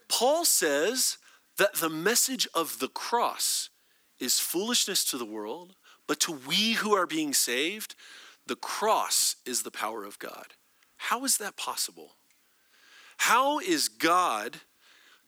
Paul 0.08 0.46
says 0.46 1.18
that 1.58 1.76
the 1.76 1.90
message 1.90 2.48
of 2.54 2.80
the 2.80 2.88
cross 2.88 3.70
is 4.20 4.40
foolishness 4.40 5.04
to 5.06 5.18
the 5.18 5.26
world 5.26 5.76
but 6.08 6.20
to 6.20 6.32
we 6.32 6.74
who 6.74 6.94
are 6.94 7.08
being 7.08 7.34
saved 7.34 7.96
the 8.48 8.56
cross 8.56 9.36
is 9.46 9.64
the 9.64 9.72
power 9.72 10.04
of 10.04 10.20
God. 10.20 10.54
How 10.98 11.24
is 11.26 11.38
that 11.38 11.58
possible? 11.58 12.16
How 13.18 13.60
is 13.60 13.88
God 13.88 14.62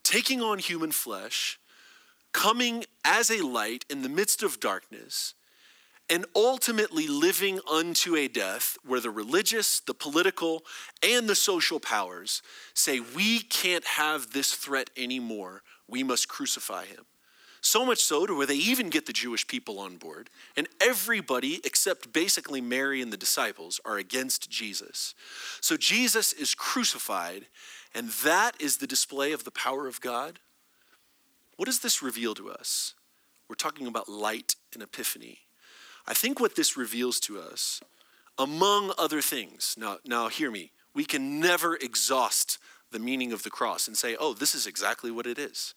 taking 0.04 0.41
on 0.41 0.60
human 0.60 0.91
flesh, 0.91 1.60
coming 2.32 2.86
as 3.06 3.32
a 3.32 3.45
light 3.45 3.86
in 3.89 4.02
the 4.02 4.10
midst 4.10 4.43
of 4.43 4.60
darkness, 4.60 5.34
and 6.10 6.26
ultimately 6.36 7.08
living 7.08 7.60
unto 7.71 8.15
a 8.15 8.28
death 8.28 8.78
where 8.86 8.99
the 8.99 9.10
religious, 9.10 9.80
the 9.80 9.93
political, 9.93 10.63
and 11.02 11.28
the 11.28 11.36
social 11.36 11.80
powers 11.80 12.41
say, 12.73 12.99
We 12.99 13.39
can't 13.39 13.86
have 13.86 14.32
this 14.32 14.54
threat 14.54 14.89
anymore. 14.97 15.63
We 15.88 16.04
must 16.04 16.28
crucify 16.28 16.86
him. 16.86 17.06
So 17.65 17.86
much 17.86 18.04
so 18.04 18.26
to 18.26 18.36
where 18.36 18.45
they 18.45 18.56
even 18.56 18.89
get 18.89 19.06
the 19.06 19.13
Jewish 19.13 19.47
people 19.47 19.80
on 19.80 19.95
board, 19.95 20.30
and 20.58 20.67
everybody 20.82 21.62
except 21.63 22.12
basically 22.12 22.60
Mary 22.60 23.02
and 23.02 23.12
the 23.12 23.17
disciples 23.17 23.80
are 23.86 23.97
against 23.97 24.49
Jesus. 24.49 25.15
So 25.62 25.78
Jesus 25.78 26.34
is 26.34 26.56
crucified, 26.56 27.45
and 27.95 28.10
that 28.26 28.60
is 28.60 28.78
the 28.78 28.86
display 28.86 29.32
of 29.32 29.45
the 29.45 29.52
power 29.52 29.88
of 29.88 30.02
God. 30.02 30.39
What 31.56 31.67
does 31.67 31.80
this 31.80 32.04
reveal 32.04 32.36
to 32.36 32.49
us? 32.49 32.95
We're 33.47 33.56
talking 33.56 33.88
about 33.88 34.10
light 34.10 34.58
and 34.73 34.84
epiphany. 34.84 35.39
I 36.06 36.13
think 36.13 36.41
what 36.41 36.58
this 36.58 36.76
reveals 36.76 37.17
to 37.21 37.39
us, 37.39 37.80
among 38.38 38.91
other 38.97 39.21
things, 39.21 39.76
now, 39.78 39.99
now 40.06 40.28
hear 40.28 40.52
me, 40.52 40.71
we 40.93 41.06
can 41.06 41.39
never 41.39 41.78
exhaust 41.78 42.58
the 42.93 42.99
meaning 42.99 43.34
of 43.34 43.43
the 43.43 43.49
cross 43.49 43.88
and 43.89 43.97
say, 43.97 44.15
oh, 44.17 44.34
this 44.34 44.56
is 44.56 44.65
exactly 44.65 45.12
what 45.12 45.27
it 45.27 45.38
is. 45.38 45.73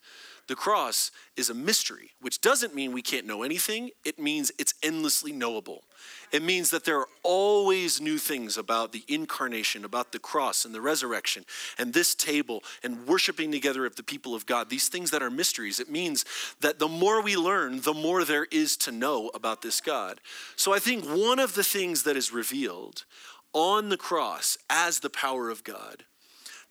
The 0.46 0.54
cross 0.54 1.10
is 1.36 1.50
a 1.50 1.54
mystery, 1.54 2.10
which 2.20 2.40
doesn't 2.40 2.72
mean 2.72 2.92
we 2.92 3.02
can't 3.02 3.26
know 3.26 3.42
anything. 3.42 3.90
It 4.04 4.20
means 4.20 4.52
it's 4.60 4.74
endlessly 4.80 5.32
knowable. 5.32 5.82
It 6.30 6.42
means 6.42 6.70
that 6.70 6.84
there 6.84 7.00
are 7.00 7.08
always 7.24 8.00
new 8.00 8.16
things 8.16 8.56
about 8.56 8.92
the 8.92 9.02
incarnation, 9.08 9.84
about 9.84 10.12
the 10.12 10.20
cross 10.20 10.64
and 10.64 10.72
the 10.72 10.80
resurrection, 10.80 11.44
and 11.78 11.92
this 11.92 12.14
table 12.14 12.62
and 12.84 13.08
worshiping 13.08 13.50
together 13.50 13.86
of 13.86 13.96
the 13.96 14.04
people 14.04 14.36
of 14.36 14.46
God. 14.46 14.70
These 14.70 14.88
things 14.88 15.10
that 15.10 15.22
are 15.22 15.30
mysteries. 15.30 15.80
It 15.80 15.90
means 15.90 16.24
that 16.60 16.78
the 16.78 16.86
more 16.86 17.20
we 17.20 17.36
learn, 17.36 17.80
the 17.80 17.94
more 17.94 18.24
there 18.24 18.46
is 18.52 18.76
to 18.78 18.92
know 18.92 19.30
about 19.34 19.62
this 19.62 19.80
God. 19.80 20.20
So 20.54 20.72
I 20.72 20.78
think 20.78 21.04
one 21.04 21.40
of 21.40 21.54
the 21.54 21.64
things 21.64 22.04
that 22.04 22.16
is 22.16 22.32
revealed 22.32 23.04
on 23.52 23.88
the 23.88 23.96
cross 23.96 24.58
as 24.70 25.00
the 25.00 25.10
power 25.10 25.50
of 25.50 25.64
God, 25.64 26.04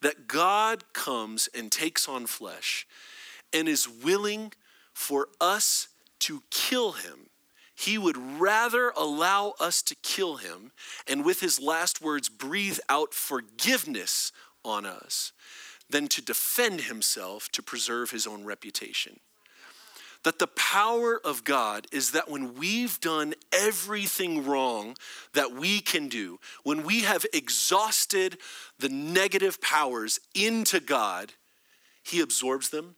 that 0.06 0.28
God 0.28 0.84
comes 0.94 1.50
and 1.52 1.72
takes 1.72 2.08
on 2.08 2.28
flesh 2.28 2.86
and 3.52 3.68
is 3.68 3.90
willing 3.90 4.54
for 4.94 5.30
us 5.42 5.88
to 6.20 6.44
kill 6.52 6.92
him. 6.92 7.32
He 7.74 7.98
would 7.98 8.16
rather 8.16 8.94
allow 8.96 9.56
us 9.60 9.82
to 9.82 9.96
kill 10.04 10.36
him 10.36 10.72
and 11.08 11.26
with 11.26 11.40
his 11.40 11.60
last 11.60 12.04
words 12.04 12.30
breathe 12.30 12.78
out 12.88 13.16
forgiveness 13.16 14.32
on 14.64 14.86
us 14.86 15.32
than 15.90 16.08
to 16.10 16.22
defend 16.22 16.82
himself 16.82 17.50
to 17.54 17.64
preserve 17.64 18.12
his 18.12 18.28
own 18.28 18.46
reputation. 18.46 19.20
That 20.26 20.40
the 20.40 20.48
power 20.48 21.22
of 21.24 21.44
God 21.44 21.86
is 21.92 22.12
that 22.12 22.32
when 22.32 22.56
we've 22.56 23.00
done 23.00 23.36
everything 23.54 24.44
wrong 24.44 24.98
that 25.34 25.52
we 25.52 25.82
can 25.82 26.10
do, 26.10 26.40
when 26.64 26.82
we 26.82 27.02
have 27.02 27.28
exhausted 27.32 28.40
the 28.80 28.90
negative 28.90 29.62
powers 29.62 30.20
into 30.34 30.80
God, 30.80 31.34
he 32.02 32.22
absorbs 32.22 32.70
them 32.70 32.96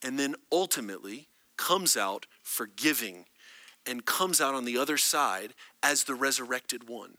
and 0.00 0.16
then 0.16 0.36
ultimately 0.52 1.26
comes 1.56 1.96
out 1.96 2.26
forgiving 2.44 3.24
and 3.84 4.06
comes 4.06 4.40
out 4.40 4.54
on 4.54 4.64
the 4.64 4.78
other 4.78 4.96
side 4.96 5.54
as 5.82 6.04
the 6.04 6.14
resurrected 6.14 6.88
one. 6.88 7.16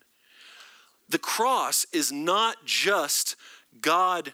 The 1.09 1.19
cross 1.19 1.85
is 1.91 2.09
not 2.09 2.63
just 2.63 3.35
God 3.81 4.31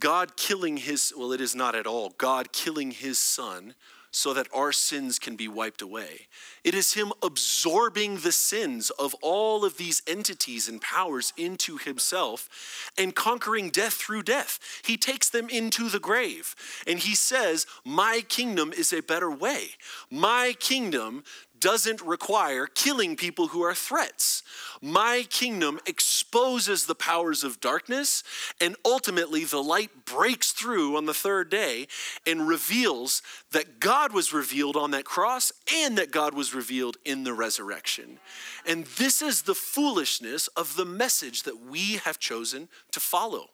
God 0.00 0.36
killing 0.36 0.78
his 0.78 1.12
well 1.16 1.32
it 1.32 1.40
is 1.40 1.54
not 1.54 1.74
at 1.74 1.86
all 1.86 2.14
God 2.18 2.52
killing 2.52 2.90
his 2.90 3.18
son 3.18 3.74
so 4.12 4.34
that 4.34 4.48
our 4.52 4.72
sins 4.72 5.18
can 5.18 5.36
be 5.36 5.46
wiped 5.46 5.82
away. 5.82 6.26
It 6.64 6.74
is 6.74 6.94
Him 6.94 7.12
absorbing 7.22 8.18
the 8.18 8.32
sins 8.32 8.90
of 8.90 9.14
all 9.22 9.64
of 9.64 9.76
these 9.76 10.02
entities 10.06 10.68
and 10.68 10.80
powers 10.80 11.32
into 11.36 11.76
Himself 11.76 12.90
and 12.98 13.14
conquering 13.14 13.70
death 13.70 13.94
through 13.94 14.24
death. 14.24 14.58
He 14.84 14.96
takes 14.96 15.30
them 15.30 15.48
into 15.48 15.88
the 15.88 16.00
grave 16.00 16.56
and 16.86 16.98
He 16.98 17.14
says, 17.14 17.66
My 17.84 18.22
kingdom 18.28 18.72
is 18.72 18.92
a 18.92 19.02
better 19.02 19.30
way. 19.30 19.70
My 20.10 20.54
kingdom 20.58 21.22
doesn't 21.60 22.00
require 22.02 22.66
killing 22.66 23.16
people 23.16 23.48
who 23.48 23.62
are 23.62 23.74
threats. 23.74 24.42
My 24.80 25.26
kingdom 25.28 25.78
exposes 25.86 26.86
the 26.86 26.94
powers 26.94 27.44
of 27.44 27.60
darkness, 27.60 28.22
and 28.60 28.76
ultimately 28.84 29.44
the 29.44 29.62
light 29.62 30.04
breaks 30.06 30.52
through 30.52 30.96
on 30.96 31.06
the 31.06 31.14
third 31.14 31.50
day 31.50 31.86
and 32.26 32.48
reveals 32.48 33.22
that 33.52 33.78
God 33.78 34.12
was 34.12 34.32
revealed 34.32 34.76
on 34.76 34.90
that 34.92 35.04
cross 35.04 35.52
and 35.72 35.98
that 35.98 36.10
God 36.10 36.34
was 36.34 36.54
revealed 36.54 36.96
in 37.04 37.24
the 37.24 37.34
resurrection. 37.34 38.18
And 38.66 38.86
this 38.86 39.22
is 39.22 39.42
the 39.42 39.54
foolishness 39.54 40.48
of 40.48 40.76
the 40.76 40.84
message 40.84 41.42
that 41.42 41.60
we 41.60 41.96
have 41.96 42.18
chosen 42.18 42.68
to 42.92 43.00
follow. 43.00 43.50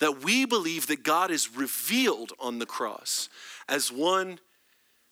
That 0.00 0.24
we 0.24 0.44
believe 0.44 0.88
that 0.88 1.04
God 1.04 1.30
is 1.30 1.56
revealed 1.56 2.32
on 2.40 2.58
the 2.58 2.66
cross 2.66 3.28
as 3.68 3.92
one 3.92 4.40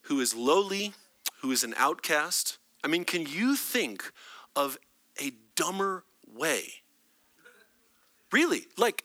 who 0.02 0.20
is 0.20 0.34
lowly 0.34 0.92
who 1.42 1.50
is 1.50 1.64
an 1.64 1.74
outcast. 1.76 2.58
I 2.82 2.88
mean, 2.88 3.04
can 3.04 3.26
you 3.26 3.56
think 3.56 4.10
of 4.56 4.78
a 5.20 5.32
dumber 5.56 6.04
way? 6.34 6.62
Really? 8.30 8.62
Like, 8.78 9.04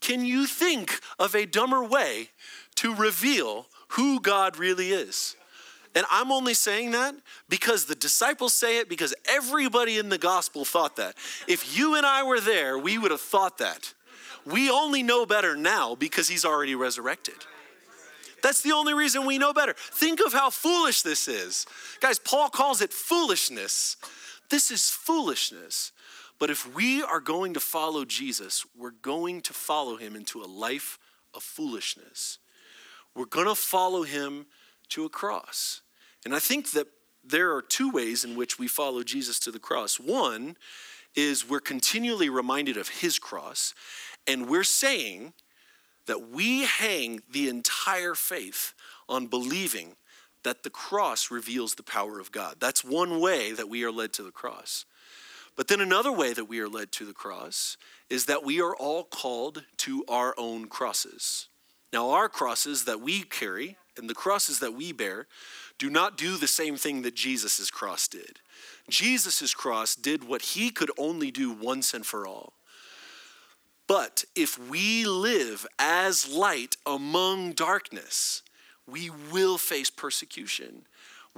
can 0.00 0.24
you 0.24 0.46
think 0.46 1.00
of 1.18 1.34
a 1.34 1.46
dumber 1.46 1.82
way 1.82 2.28
to 2.76 2.94
reveal 2.94 3.66
who 3.88 4.20
God 4.20 4.56
really 4.56 4.90
is? 4.90 5.34
And 5.94 6.06
I'm 6.10 6.30
only 6.30 6.54
saying 6.54 6.92
that 6.92 7.14
because 7.48 7.86
the 7.86 7.94
disciples 7.94 8.52
say 8.52 8.78
it, 8.78 8.88
because 8.88 9.14
everybody 9.28 9.98
in 9.98 10.10
the 10.10 10.18
gospel 10.18 10.64
thought 10.64 10.96
that. 10.96 11.16
If 11.48 11.76
you 11.76 11.96
and 11.96 12.06
I 12.06 12.22
were 12.22 12.40
there, 12.40 12.78
we 12.78 12.98
would 12.98 13.10
have 13.10 13.20
thought 13.20 13.58
that. 13.58 13.94
We 14.44 14.70
only 14.70 15.02
know 15.02 15.26
better 15.26 15.56
now 15.56 15.94
because 15.94 16.28
he's 16.28 16.44
already 16.44 16.74
resurrected. 16.74 17.34
That's 18.42 18.62
the 18.62 18.72
only 18.72 18.94
reason 18.94 19.26
we 19.26 19.38
know 19.38 19.52
better. 19.52 19.74
Think 19.76 20.20
of 20.24 20.32
how 20.32 20.50
foolish 20.50 21.02
this 21.02 21.28
is. 21.28 21.66
Guys, 22.00 22.18
Paul 22.18 22.48
calls 22.48 22.80
it 22.80 22.92
foolishness. 22.92 23.96
This 24.50 24.70
is 24.70 24.90
foolishness. 24.90 25.92
But 26.38 26.50
if 26.50 26.72
we 26.74 27.02
are 27.02 27.20
going 27.20 27.54
to 27.54 27.60
follow 27.60 28.04
Jesus, 28.04 28.64
we're 28.76 28.92
going 28.92 29.40
to 29.42 29.52
follow 29.52 29.96
him 29.96 30.14
into 30.14 30.42
a 30.42 30.46
life 30.46 30.98
of 31.34 31.42
foolishness. 31.42 32.38
We're 33.14 33.26
going 33.26 33.48
to 33.48 33.54
follow 33.54 34.04
him 34.04 34.46
to 34.90 35.04
a 35.04 35.08
cross. 35.08 35.80
And 36.24 36.34
I 36.34 36.38
think 36.38 36.70
that 36.72 36.86
there 37.24 37.54
are 37.54 37.62
two 37.62 37.90
ways 37.90 38.24
in 38.24 38.36
which 38.36 38.58
we 38.58 38.68
follow 38.68 39.02
Jesus 39.02 39.38
to 39.40 39.50
the 39.50 39.58
cross. 39.58 39.98
One 39.98 40.56
is 41.14 41.48
we're 41.48 41.60
continually 41.60 42.28
reminded 42.28 42.76
of 42.76 42.88
his 42.88 43.18
cross, 43.18 43.74
and 44.26 44.48
we're 44.48 44.64
saying, 44.64 45.32
that 46.08 46.28
we 46.30 46.64
hang 46.64 47.20
the 47.30 47.48
entire 47.48 48.14
faith 48.14 48.74
on 49.08 49.26
believing 49.26 49.94
that 50.42 50.62
the 50.62 50.70
cross 50.70 51.30
reveals 51.30 51.74
the 51.74 51.82
power 51.82 52.18
of 52.18 52.32
God. 52.32 52.56
That's 52.58 52.84
one 52.84 53.20
way 53.20 53.52
that 53.52 53.68
we 53.68 53.84
are 53.84 53.92
led 53.92 54.12
to 54.14 54.22
the 54.22 54.30
cross. 54.30 54.84
But 55.56 55.68
then 55.68 55.80
another 55.80 56.12
way 56.12 56.32
that 56.32 56.46
we 56.46 56.60
are 56.60 56.68
led 56.68 56.92
to 56.92 57.04
the 57.04 57.12
cross 57.12 57.76
is 58.08 58.26
that 58.26 58.44
we 58.44 58.60
are 58.60 58.74
all 58.74 59.04
called 59.04 59.64
to 59.78 60.04
our 60.08 60.34
own 60.38 60.66
crosses. 60.66 61.48
Now, 61.92 62.10
our 62.10 62.28
crosses 62.28 62.84
that 62.84 63.00
we 63.00 63.22
carry 63.22 63.76
and 63.96 64.08
the 64.08 64.14
crosses 64.14 64.60
that 64.60 64.74
we 64.74 64.92
bear 64.92 65.26
do 65.78 65.90
not 65.90 66.16
do 66.16 66.36
the 66.36 66.46
same 66.46 66.76
thing 66.76 67.02
that 67.02 67.14
Jesus' 67.14 67.70
cross 67.70 68.08
did. 68.08 68.40
Jesus' 68.88 69.54
cross 69.54 69.94
did 69.94 70.24
what 70.24 70.42
he 70.42 70.70
could 70.70 70.90
only 70.96 71.30
do 71.30 71.50
once 71.50 71.94
and 71.94 72.06
for 72.06 72.26
all. 72.26 72.52
But 73.88 74.24
if 74.36 74.58
we 74.58 75.06
live 75.06 75.66
as 75.78 76.30
light 76.30 76.76
among 76.86 77.52
darkness, 77.52 78.42
we 78.86 79.10
will 79.10 79.58
face 79.58 79.90
persecution. 79.90 80.82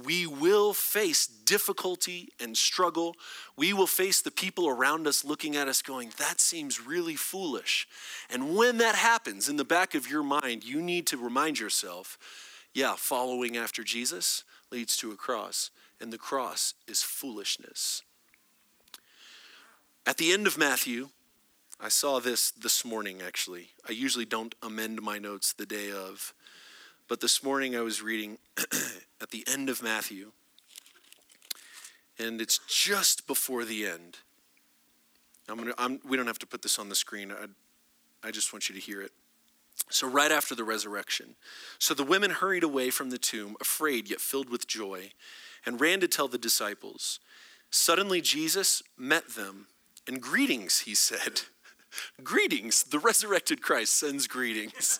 We 0.03 0.27
will 0.27 0.73
face 0.73 1.27
difficulty 1.27 2.29
and 2.39 2.57
struggle. 2.57 3.15
We 3.55 3.71
will 3.71 3.87
face 3.87 4.21
the 4.21 4.31
people 4.31 4.67
around 4.67 5.07
us 5.07 5.23
looking 5.23 5.55
at 5.55 5.67
us 5.67 5.81
going, 5.81 6.11
that 6.17 6.41
seems 6.41 6.85
really 6.85 7.15
foolish. 7.15 7.87
And 8.29 8.55
when 8.55 8.77
that 8.79 8.95
happens, 8.95 9.47
in 9.47 9.55
the 9.55 9.65
back 9.65 9.95
of 9.95 10.09
your 10.09 10.23
mind, 10.23 10.63
you 10.65 10.81
need 10.81 11.07
to 11.07 11.17
remind 11.17 11.59
yourself 11.59 12.17
yeah, 12.73 12.95
following 12.97 13.57
after 13.57 13.83
Jesus 13.83 14.43
leads 14.71 14.95
to 14.97 15.11
a 15.11 15.17
cross, 15.17 15.71
and 15.99 16.11
the 16.11 16.17
cross 16.17 16.73
is 16.87 17.03
foolishness. 17.03 18.01
At 20.05 20.17
the 20.17 20.31
end 20.31 20.47
of 20.47 20.57
Matthew, 20.57 21.09
I 21.83 21.89
saw 21.89 22.19
this 22.19 22.51
this 22.51 22.85
morning, 22.85 23.23
actually. 23.25 23.69
I 23.89 23.91
usually 23.93 24.25
don't 24.25 24.53
amend 24.61 25.01
my 25.01 25.17
notes 25.17 25.51
the 25.51 25.65
day 25.65 25.91
of, 25.91 26.31
but 27.07 27.21
this 27.21 27.43
morning 27.43 27.75
I 27.75 27.81
was 27.81 28.03
reading 28.03 28.37
at 29.19 29.31
the 29.31 29.43
end 29.51 29.67
of 29.67 29.81
Matthew, 29.81 30.31
and 32.19 32.39
it's 32.39 32.59
just 32.67 33.25
before 33.25 33.65
the 33.65 33.87
end. 33.87 34.19
I'm 35.49 35.57
gonna, 35.57 35.73
I'm, 35.79 35.99
we 36.07 36.17
don't 36.17 36.27
have 36.27 36.37
to 36.39 36.45
put 36.45 36.61
this 36.61 36.77
on 36.77 36.87
the 36.87 36.95
screen. 36.95 37.31
I, 37.31 37.47
I 38.27 38.29
just 38.29 38.53
want 38.53 38.69
you 38.69 38.75
to 38.75 38.81
hear 38.81 39.01
it. 39.01 39.11
So, 39.89 40.07
right 40.07 40.31
after 40.31 40.53
the 40.53 40.63
resurrection, 40.63 41.33
so 41.79 41.95
the 41.95 42.03
women 42.03 42.29
hurried 42.29 42.63
away 42.63 42.91
from 42.91 43.09
the 43.09 43.17
tomb, 43.17 43.55
afraid 43.59 44.07
yet 44.07 44.21
filled 44.21 44.51
with 44.51 44.67
joy, 44.67 45.13
and 45.65 45.81
ran 45.81 45.99
to 46.01 46.07
tell 46.07 46.27
the 46.27 46.37
disciples. 46.37 47.19
Suddenly, 47.71 48.21
Jesus 48.21 48.83
met 48.99 49.29
them, 49.29 49.65
and 50.07 50.21
greetings, 50.21 50.81
he 50.81 50.93
said. 50.93 51.41
Greetings. 52.23 52.83
The 52.83 52.99
resurrected 52.99 53.61
Christ 53.61 53.95
sends 53.95 54.27
greetings. 54.27 54.99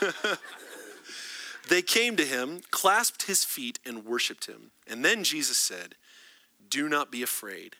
they 1.68 1.82
came 1.82 2.16
to 2.16 2.24
him, 2.24 2.60
clasped 2.70 3.22
his 3.22 3.44
feet, 3.44 3.78
and 3.84 4.04
worshiped 4.04 4.46
him. 4.46 4.70
And 4.86 5.04
then 5.04 5.24
Jesus 5.24 5.58
said, 5.58 5.94
Do 6.68 6.88
not 6.88 7.10
be 7.10 7.22
afraid. 7.22 7.76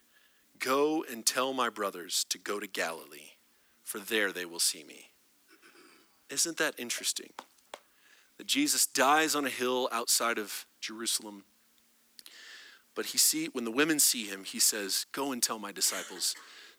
Go 0.59 1.04
and 1.11 1.24
tell 1.24 1.52
my 1.52 1.68
brothers 1.68 2.24
to 2.31 2.38
go 2.38 2.59
to 2.59 2.66
Galilee, 2.66 3.33
for 3.85 4.00
there 4.00 4.33
they 4.33 4.44
will 4.44 4.59
see 4.59 4.83
me. 4.83 5.11
Isn't 6.31 6.59
that 6.59 6.74
interesting? 6.78 7.31
That 8.37 8.46
Jesus 8.46 8.87
dies 8.87 9.35
on 9.35 9.46
a 9.46 9.50
hill 9.50 9.88
outside 9.92 10.38
of 10.38 10.66
Jerusalem. 10.81 11.44
But 12.94 13.07
he 13.07 13.18
see 13.18 13.46
when 13.46 13.64
the 13.64 13.70
women 13.70 14.00
see 14.00 14.26
him, 14.26 14.44
he 14.44 14.59
says, 14.59 15.07
Go 15.12 15.33
and 15.33 15.42
tell 15.42 15.59
my 15.59 15.72
disciples 15.72 16.35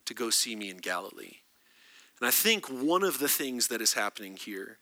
to 0.10 0.15
go 0.15 0.32
see 0.32 0.56
me 0.56 0.72
in 0.72 0.78
Galilee. 0.78 1.38
And 2.19 2.28
I 2.28 2.32
think 2.32 2.65
one 2.65 3.04
of 3.04 3.19
the 3.19 3.28
things 3.28 3.67
that 3.67 3.80
is 3.80 3.93
happening 3.93 4.36
here 4.36 4.80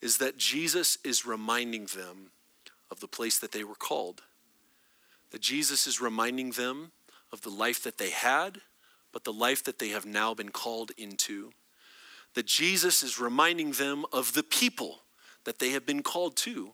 is 0.00 0.16
that 0.18 0.38
Jesus 0.38 0.96
is 1.04 1.26
reminding 1.26 1.84
them 1.86 2.30
of 2.90 3.00
the 3.00 3.06
place 3.06 3.38
that 3.38 3.52
they 3.52 3.62
were 3.62 3.74
called. 3.74 4.22
That 5.32 5.42
Jesus 5.42 5.86
is 5.86 6.00
reminding 6.00 6.52
them 6.52 6.92
of 7.30 7.42
the 7.42 7.50
life 7.50 7.82
that 7.82 7.98
they 7.98 8.08
had, 8.08 8.62
but 9.12 9.24
the 9.24 9.32
life 9.34 9.62
that 9.64 9.78
they 9.78 9.90
have 9.90 10.06
now 10.06 10.32
been 10.32 10.48
called 10.48 10.92
into. 10.96 11.52
That 12.34 12.46
Jesus 12.46 13.02
is 13.02 13.20
reminding 13.20 13.72
them 13.72 14.06
of 14.12 14.32
the 14.32 14.42
people 14.42 15.00
that 15.44 15.58
they 15.58 15.70
have 15.70 15.84
been 15.84 16.02
called 16.02 16.36
to. 16.38 16.72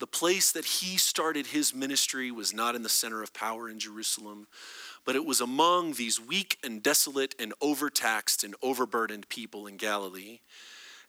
The 0.00 0.06
place 0.06 0.50
that 0.52 0.64
he 0.64 0.96
started 0.96 1.46
his 1.46 1.74
ministry 1.74 2.32
was 2.32 2.52
not 2.52 2.74
in 2.74 2.82
the 2.82 2.88
center 2.88 3.22
of 3.22 3.32
power 3.32 3.68
in 3.68 3.78
Jerusalem, 3.78 4.48
but 5.04 5.16
it 5.16 5.24
was 5.24 5.40
among 5.40 5.94
these 5.94 6.20
weak 6.20 6.58
and 6.62 6.82
desolate 6.82 7.34
and 7.38 7.52
overtaxed 7.60 8.44
and 8.44 8.54
overburdened 8.62 9.28
people 9.28 9.66
in 9.66 9.76
Galilee. 9.76 10.40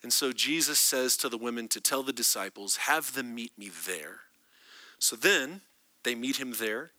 And 0.03 0.11
so 0.11 0.31
Jesus 0.31 0.79
says 0.79 1.17
to 1.17 1.29
the 1.29 1.37
women 1.37 1.67
to 1.69 1.81
tell 1.81 2.03
the 2.03 2.13
disciples, 2.13 2.77
Have 2.77 3.13
them 3.13 3.35
meet 3.35 3.57
me 3.57 3.69
there. 3.69 4.21
So 4.97 5.15
then 5.15 5.61
they 6.03 6.15
meet 6.15 6.37
him 6.37 6.53
there, 6.59 6.91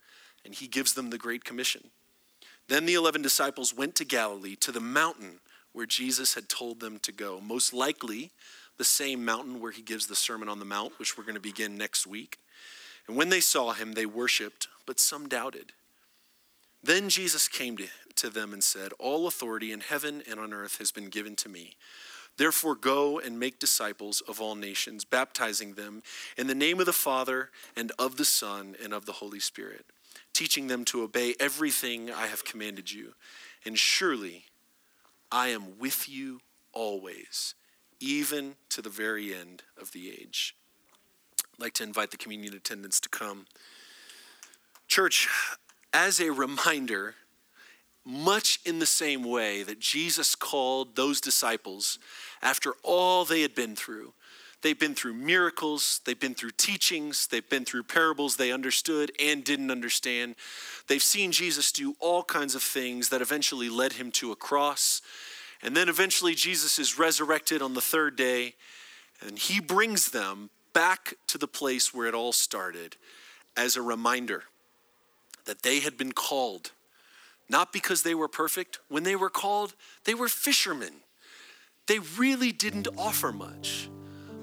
and 0.45 0.55
he 0.55 0.69
gives 0.69 0.95
them 0.95 1.11
the 1.11 1.19
Great 1.19 1.45
Commission. 1.45 1.91
Then 2.69 2.87
the 2.87 2.95
11 2.95 3.23
disciples 3.23 3.75
went 3.75 3.95
to 3.97 4.05
Galilee, 4.05 4.57
to 4.57 4.73
the 4.73 4.81
mountain 4.81 5.41
where 5.73 5.87
Jesus 5.87 6.35
had 6.35 6.49
told 6.49 6.81
them 6.81 6.99
to 7.01 7.13
go, 7.13 7.41
most 7.41 7.73
likely 7.73 8.31
the 8.79 8.85
same 8.85 9.25
mountain 9.25 9.61
where 9.61 9.73
he 9.73 9.83
gives 9.83 10.07
the 10.07 10.17
Sermon 10.17 10.49
on 10.49 10.59
the 10.59 10.65
Mount, 10.65 10.99
which 10.99 11.17
we're 11.17 11.25
going 11.25 11.35
to 11.35 11.41
begin 11.41 11.77
next 11.77 12.07
week. 12.07 12.39
And 13.07 13.17
when 13.17 13.29
they 13.29 13.41
saw 13.41 13.73
him, 13.73 13.93
they 13.93 14.07
worshiped, 14.07 14.69
but 14.87 15.01
some 15.01 15.29
doubted. 15.29 15.73
Then 16.83 17.09
Jesus 17.09 17.49
came 17.49 17.77
to, 17.77 17.87
to 18.17 18.31
them 18.31 18.53
and 18.53 18.63
said, 18.63 18.93
All 18.99 19.27
authority 19.27 19.73
in 19.73 19.81
heaven 19.81 20.23
and 20.29 20.41
on 20.41 20.53
earth 20.53 20.79
has 20.79 20.91
been 20.91 21.09
given 21.09 21.37
to 21.37 21.49
me. 21.49 21.77
Therefore, 22.39 22.75
go 22.75 23.19
and 23.19 23.39
make 23.39 23.59
disciples 23.59 24.23
of 24.23 24.41
all 24.41 24.55
nations, 24.55 25.05
baptizing 25.05 25.75
them 25.75 26.03
in 26.37 26.47
the 26.47 26.55
name 26.55 26.81
of 26.81 26.87
the 26.87 26.93
Father 26.93 27.51
and 27.77 27.93
of 27.99 28.17
the 28.17 28.25
Son 28.25 28.75
and 28.83 28.93
of 28.95 29.07
the 29.07 29.13
Holy 29.13 29.39
Spirit, 29.39 29.85
teaching 30.33 30.67
them 30.67 30.85
to 30.87 31.03
obey 31.03 31.35
everything 31.39 32.11
I 32.11 32.27
have 32.27 32.45
commanded 32.45 32.91
you. 32.91 33.13
And 33.67 33.79
surely 33.79 34.47
I 35.31 35.49
am 35.49 35.79
with 35.79 36.09
you 36.09 36.41
always, 36.73 37.55
even 38.01 38.57
to 38.71 38.81
the 38.81 38.89
very 38.89 39.35
end 39.35 39.63
of 39.81 39.93
the 39.93 40.11
age. 40.11 40.57
I'd 41.55 41.63
like 41.63 41.75
to 41.75 41.85
invite 41.85 42.11
the 42.11 42.17
communion 42.17 42.55
attendants 42.55 42.99
to 43.01 43.09
come. 43.11 43.47
Church, 44.89 45.29
as 45.93 46.21
a 46.21 46.33
reminder, 46.33 47.15
much 48.05 48.61
in 48.65 48.79
the 48.79 48.87
same 48.87 49.25
way 49.25 49.63
that 49.63 49.79
Jesus 49.79 50.35
called 50.35 50.97
those 50.97 51.21
disciples 51.21 51.99
after 52.43 52.75
all 52.83 53.25
they 53.25 53.43
had 53.43 53.55
been 53.55 53.77
through. 53.77 54.13
They've 54.63 54.79
been 54.79 54.95
through 54.95 55.15
miracles, 55.15 56.01
they've 56.05 56.19
been 56.19 56.35
through 56.35 56.53
teachings, 56.53 57.27
they've 57.27 57.49
been 57.49 57.65
through 57.65 57.83
parables 57.83 58.37
they 58.37 58.53
understood 58.53 59.11
and 59.21 59.43
didn't 59.43 59.73
understand. 59.73 60.37
They've 60.87 61.03
seen 61.03 61.33
Jesus 61.33 61.73
do 61.73 61.97
all 61.99 62.23
kinds 62.23 62.55
of 62.55 62.63
things 62.63 63.09
that 63.09 63.21
eventually 63.21 63.69
led 63.69 63.95
him 63.95 64.13
to 64.13 64.31
a 64.31 64.37
cross. 64.37 65.03
And 65.63 65.77
then 65.77 65.89
eventually 65.89 66.35
Jesus 66.35 66.79
is 66.79 66.99
resurrected 66.99 67.61
on 67.61 67.75
the 67.75 67.81
third 67.81 68.15
day, 68.15 68.55
and 69.21 69.37
he 69.37 69.61
brings 69.61 70.11
them 70.11 70.51
back 70.73 71.15
to 71.27 71.39
the 71.39 71.49
place 71.49 71.93
where 71.93 72.07
it 72.07 72.15
all 72.15 72.33
started 72.33 72.97
as 73.57 73.77
a 73.77 73.83
reminder 73.83 74.45
that 75.45 75.63
they 75.63 75.81
had 75.81 75.97
been 75.97 76.13
called 76.13 76.73
not 77.53 77.71
because 77.71 78.03
they 78.03 78.15
were 78.15 78.29
perfect. 78.29 78.79
When 78.89 79.03
they 79.03 79.15
were 79.15 79.31
called, 79.31 79.75
they 80.05 80.15
were 80.15 80.29
fishermen. 80.29 80.95
They 81.87 81.99
really 81.99 82.51
didn't 82.51 82.89
offer 82.97 83.31
much. 83.31 83.91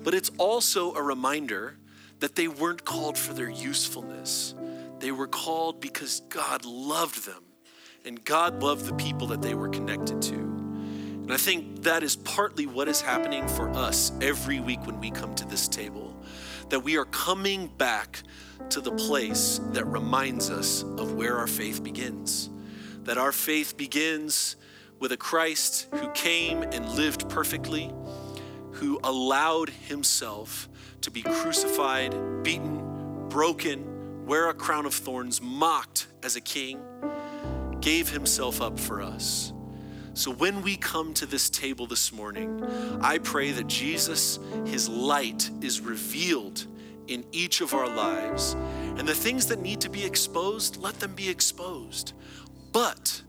But 0.04 0.14
it's 0.14 0.32
also 0.38 0.93
a 0.93 1.02
reminder 1.02 1.78
that 2.20 2.36
they 2.36 2.47
weren't 2.47 2.86
called 2.86 3.18
for 3.18 3.34
their 3.34 3.50
usefulness. 3.50 4.54
They 5.00 5.12
were 5.12 5.28
called 5.28 5.82
because 5.82 6.22
God 6.30 6.66
loved 6.66 7.26
them 7.26 7.43
and 8.06 8.24
God 8.24 8.62
loved 8.62 8.86
the 8.86 8.93
people 8.93 9.28
that 9.28 9.41
they 9.41 9.56
were 9.56 9.70
connected 9.70 10.22
to. 10.24 10.36
And 10.36 11.34
I 11.34 11.38
think 11.38 11.84
that 11.84 12.04
is 12.04 12.16
partly 12.16 12.68
what 12.68 12.88
is 12.88 13.02
happening 13.02 13.47
for 13.47 13.70
us 13.70 14.12
every 14.22 14.60
week 14.60 14.86
when 14.86 15.00
we 15.00 15.10
come 15.10 15.34
to 15.36 15.45
this 15.45 15.68
table. 15.68 16.16
That 16.70 16.82
we 16.82 16.97
are 16.97 17.05
coming 17.05 17.67
back 17.67 18.24
to 18.70 18.82
the 18.82 18.91
place 18.91 19.59
that 19.72 19.86
reminds 19.86 20.49
us 20.49 20.84
of 20.84 21.13
where 21.13 21.38
our 21.38 21.47
faith 21.47 21.84
begins 21.84 22.49
that 23.09 23.17
our 23.17 23.32
faith 23.32 23.76
begins 23.76 24.55
with 24.99 25.11
a 25.11 25.17
Christ 25.17 25.88
who 25.95 26.09
came 26.11 26.61
and 26.61 26.88
lived 26.89 27.28
perfectly, 27.28 27.91
who 28.74 28.99
allowed 29.03 29.70
himself 29.70 30.70
to 31.01 31.09
be 31.09 31.24
crucified, 31.24 32.13
beaten, 32.43 33.28
broken, 33.30 34.28
wear 34.28 34.49
a 34.49 34.53
crown 34.53 34.86
of 34.86 34.93
thorns, 34.93 35.41
mocked 35.41 36.05
as 36.22 36.36
a 36.36 36.41
king, 36.41 36.80
gave 37.82 38.09
himself 38.09 38.61
up 38.61 38.78
for 38.78 39.01
us. 39.01 39.53
So 40.20 40.32
when 40.32 40.63
we 40.63 40.76
come 40.76 41.13
to 41.13 41.26
this 41.26 41.49
table 41.49 41.88
this 41.88 42.11
morning, 42.11 42.61
I 42.99 43.20
pray 43.20 43.51
that 43.51 43.67
Jesus, 43.67 44.38
his 44.65 44.89
light, 44.89 45.49
is 45.61 45.80
revealed 45.80 46.67
in 47.07 47.24
each 47.32 47.61
of 47.61 47.74
our 47.74 47.88
lives. 47.88 48.57
And 48.97 49.07
the 49.07 49.15
things 49.15 49.45
that 49.45 49.61
need 49.61 49.80
to 49.80 49.89
be 49.89 50.03
exposed, 50.03 50.76
let 50.76 50.99
them 50.99 51.15
be 51.15 51.30
exposed. 51.30 52.11
But 52.74 53.22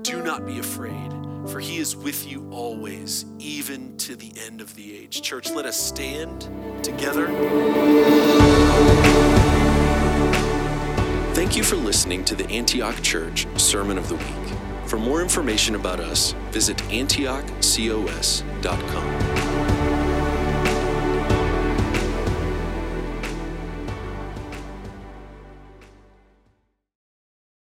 do 0.00 0.22
not 0.22 0.46
be 0.46 0.58
afraid, 0.58 1.12
for 1.48 1.60
he 1.60 1.76
is 1.76 1.94
with 1.94 2.26
you 2.26 2.48
always, 2.50 3.26
even 3.38 3.98
to 3.98 4.16
the 4.16 4.32
end 4.46 4.62
of 4.62 4.74
the 4.74 4.96
age. 4.96 5.20
Church, 5.20 5.50
let 5.50 5.66
us 5.66 5.78
stand 5.78 6.48
together. 6.82 7.26
Thank 11.34 11.56
you 11.58 11.62
for 11.62 11.76
listening 11.76 12.24
to 12.24 12.34
the 12.34 12.48
Antioch 12.48 13.02
Church 13.02 13.46
Sermon 13.60 13.98
of 13.98 14.08
the 14.08 14.14
Week. 14.14 14.41
For 14.92 14.98
more 14.98 15.22
information 15.22 15.74
about 15.74 16.00
us, 16.00 16.32
visit 16.50 16.76
antiochcos.com. 16.90 19.41